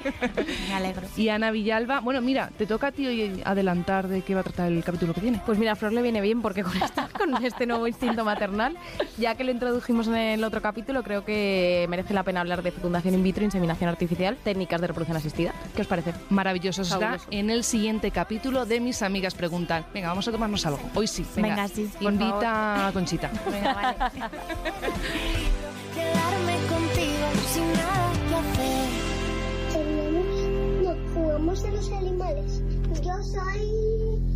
[0.68, 1.06] Me alegro.
[1.16, 2.00] Y Ana Villalba.
[2.00, 5.12] Bueno, mira, te toca a ti hoy adelantar de qué va a tratar el capítulo
[5.14, 5.40] que viene.
[5.44, 8.76] Pues mira, a Flor le viene bien porque con, esta- con este nuevo instinto maternal,
[9.18, 12.70] ya que lo introdujimos en el otro capítulo, creo que merece la pena hablar de
[12.70, 15.54] fecundación in vitro, inseminación artificial, técnicas de reproducción asistida.
[15.74, 16.14] ¿Qué os parece?
[16.30, 19.86] Maravilloso será en el siguiente capítulo de Mis Amigas Preguntan.
[19.92, 20.80] Venga, vamos a tomarnos algo.
[20.94, 21.24] Hoy sí.
[21.36, 23.30] Venga, Venga, sí, por Invita a Conchita.
[23.50, 23.96] Venga, vale.
[25.94, 28.88] Quedarme contigo sin nada que hacer.
[29.72, 30.26] Jugamos,
[30.82, 32.62] no, jugamos a los animales.
[33.02, 34.34] Yo soy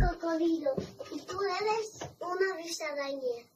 [0.00, 0.70] cocodrilo
[1.14, 3.53] y tú eres una bisaraña.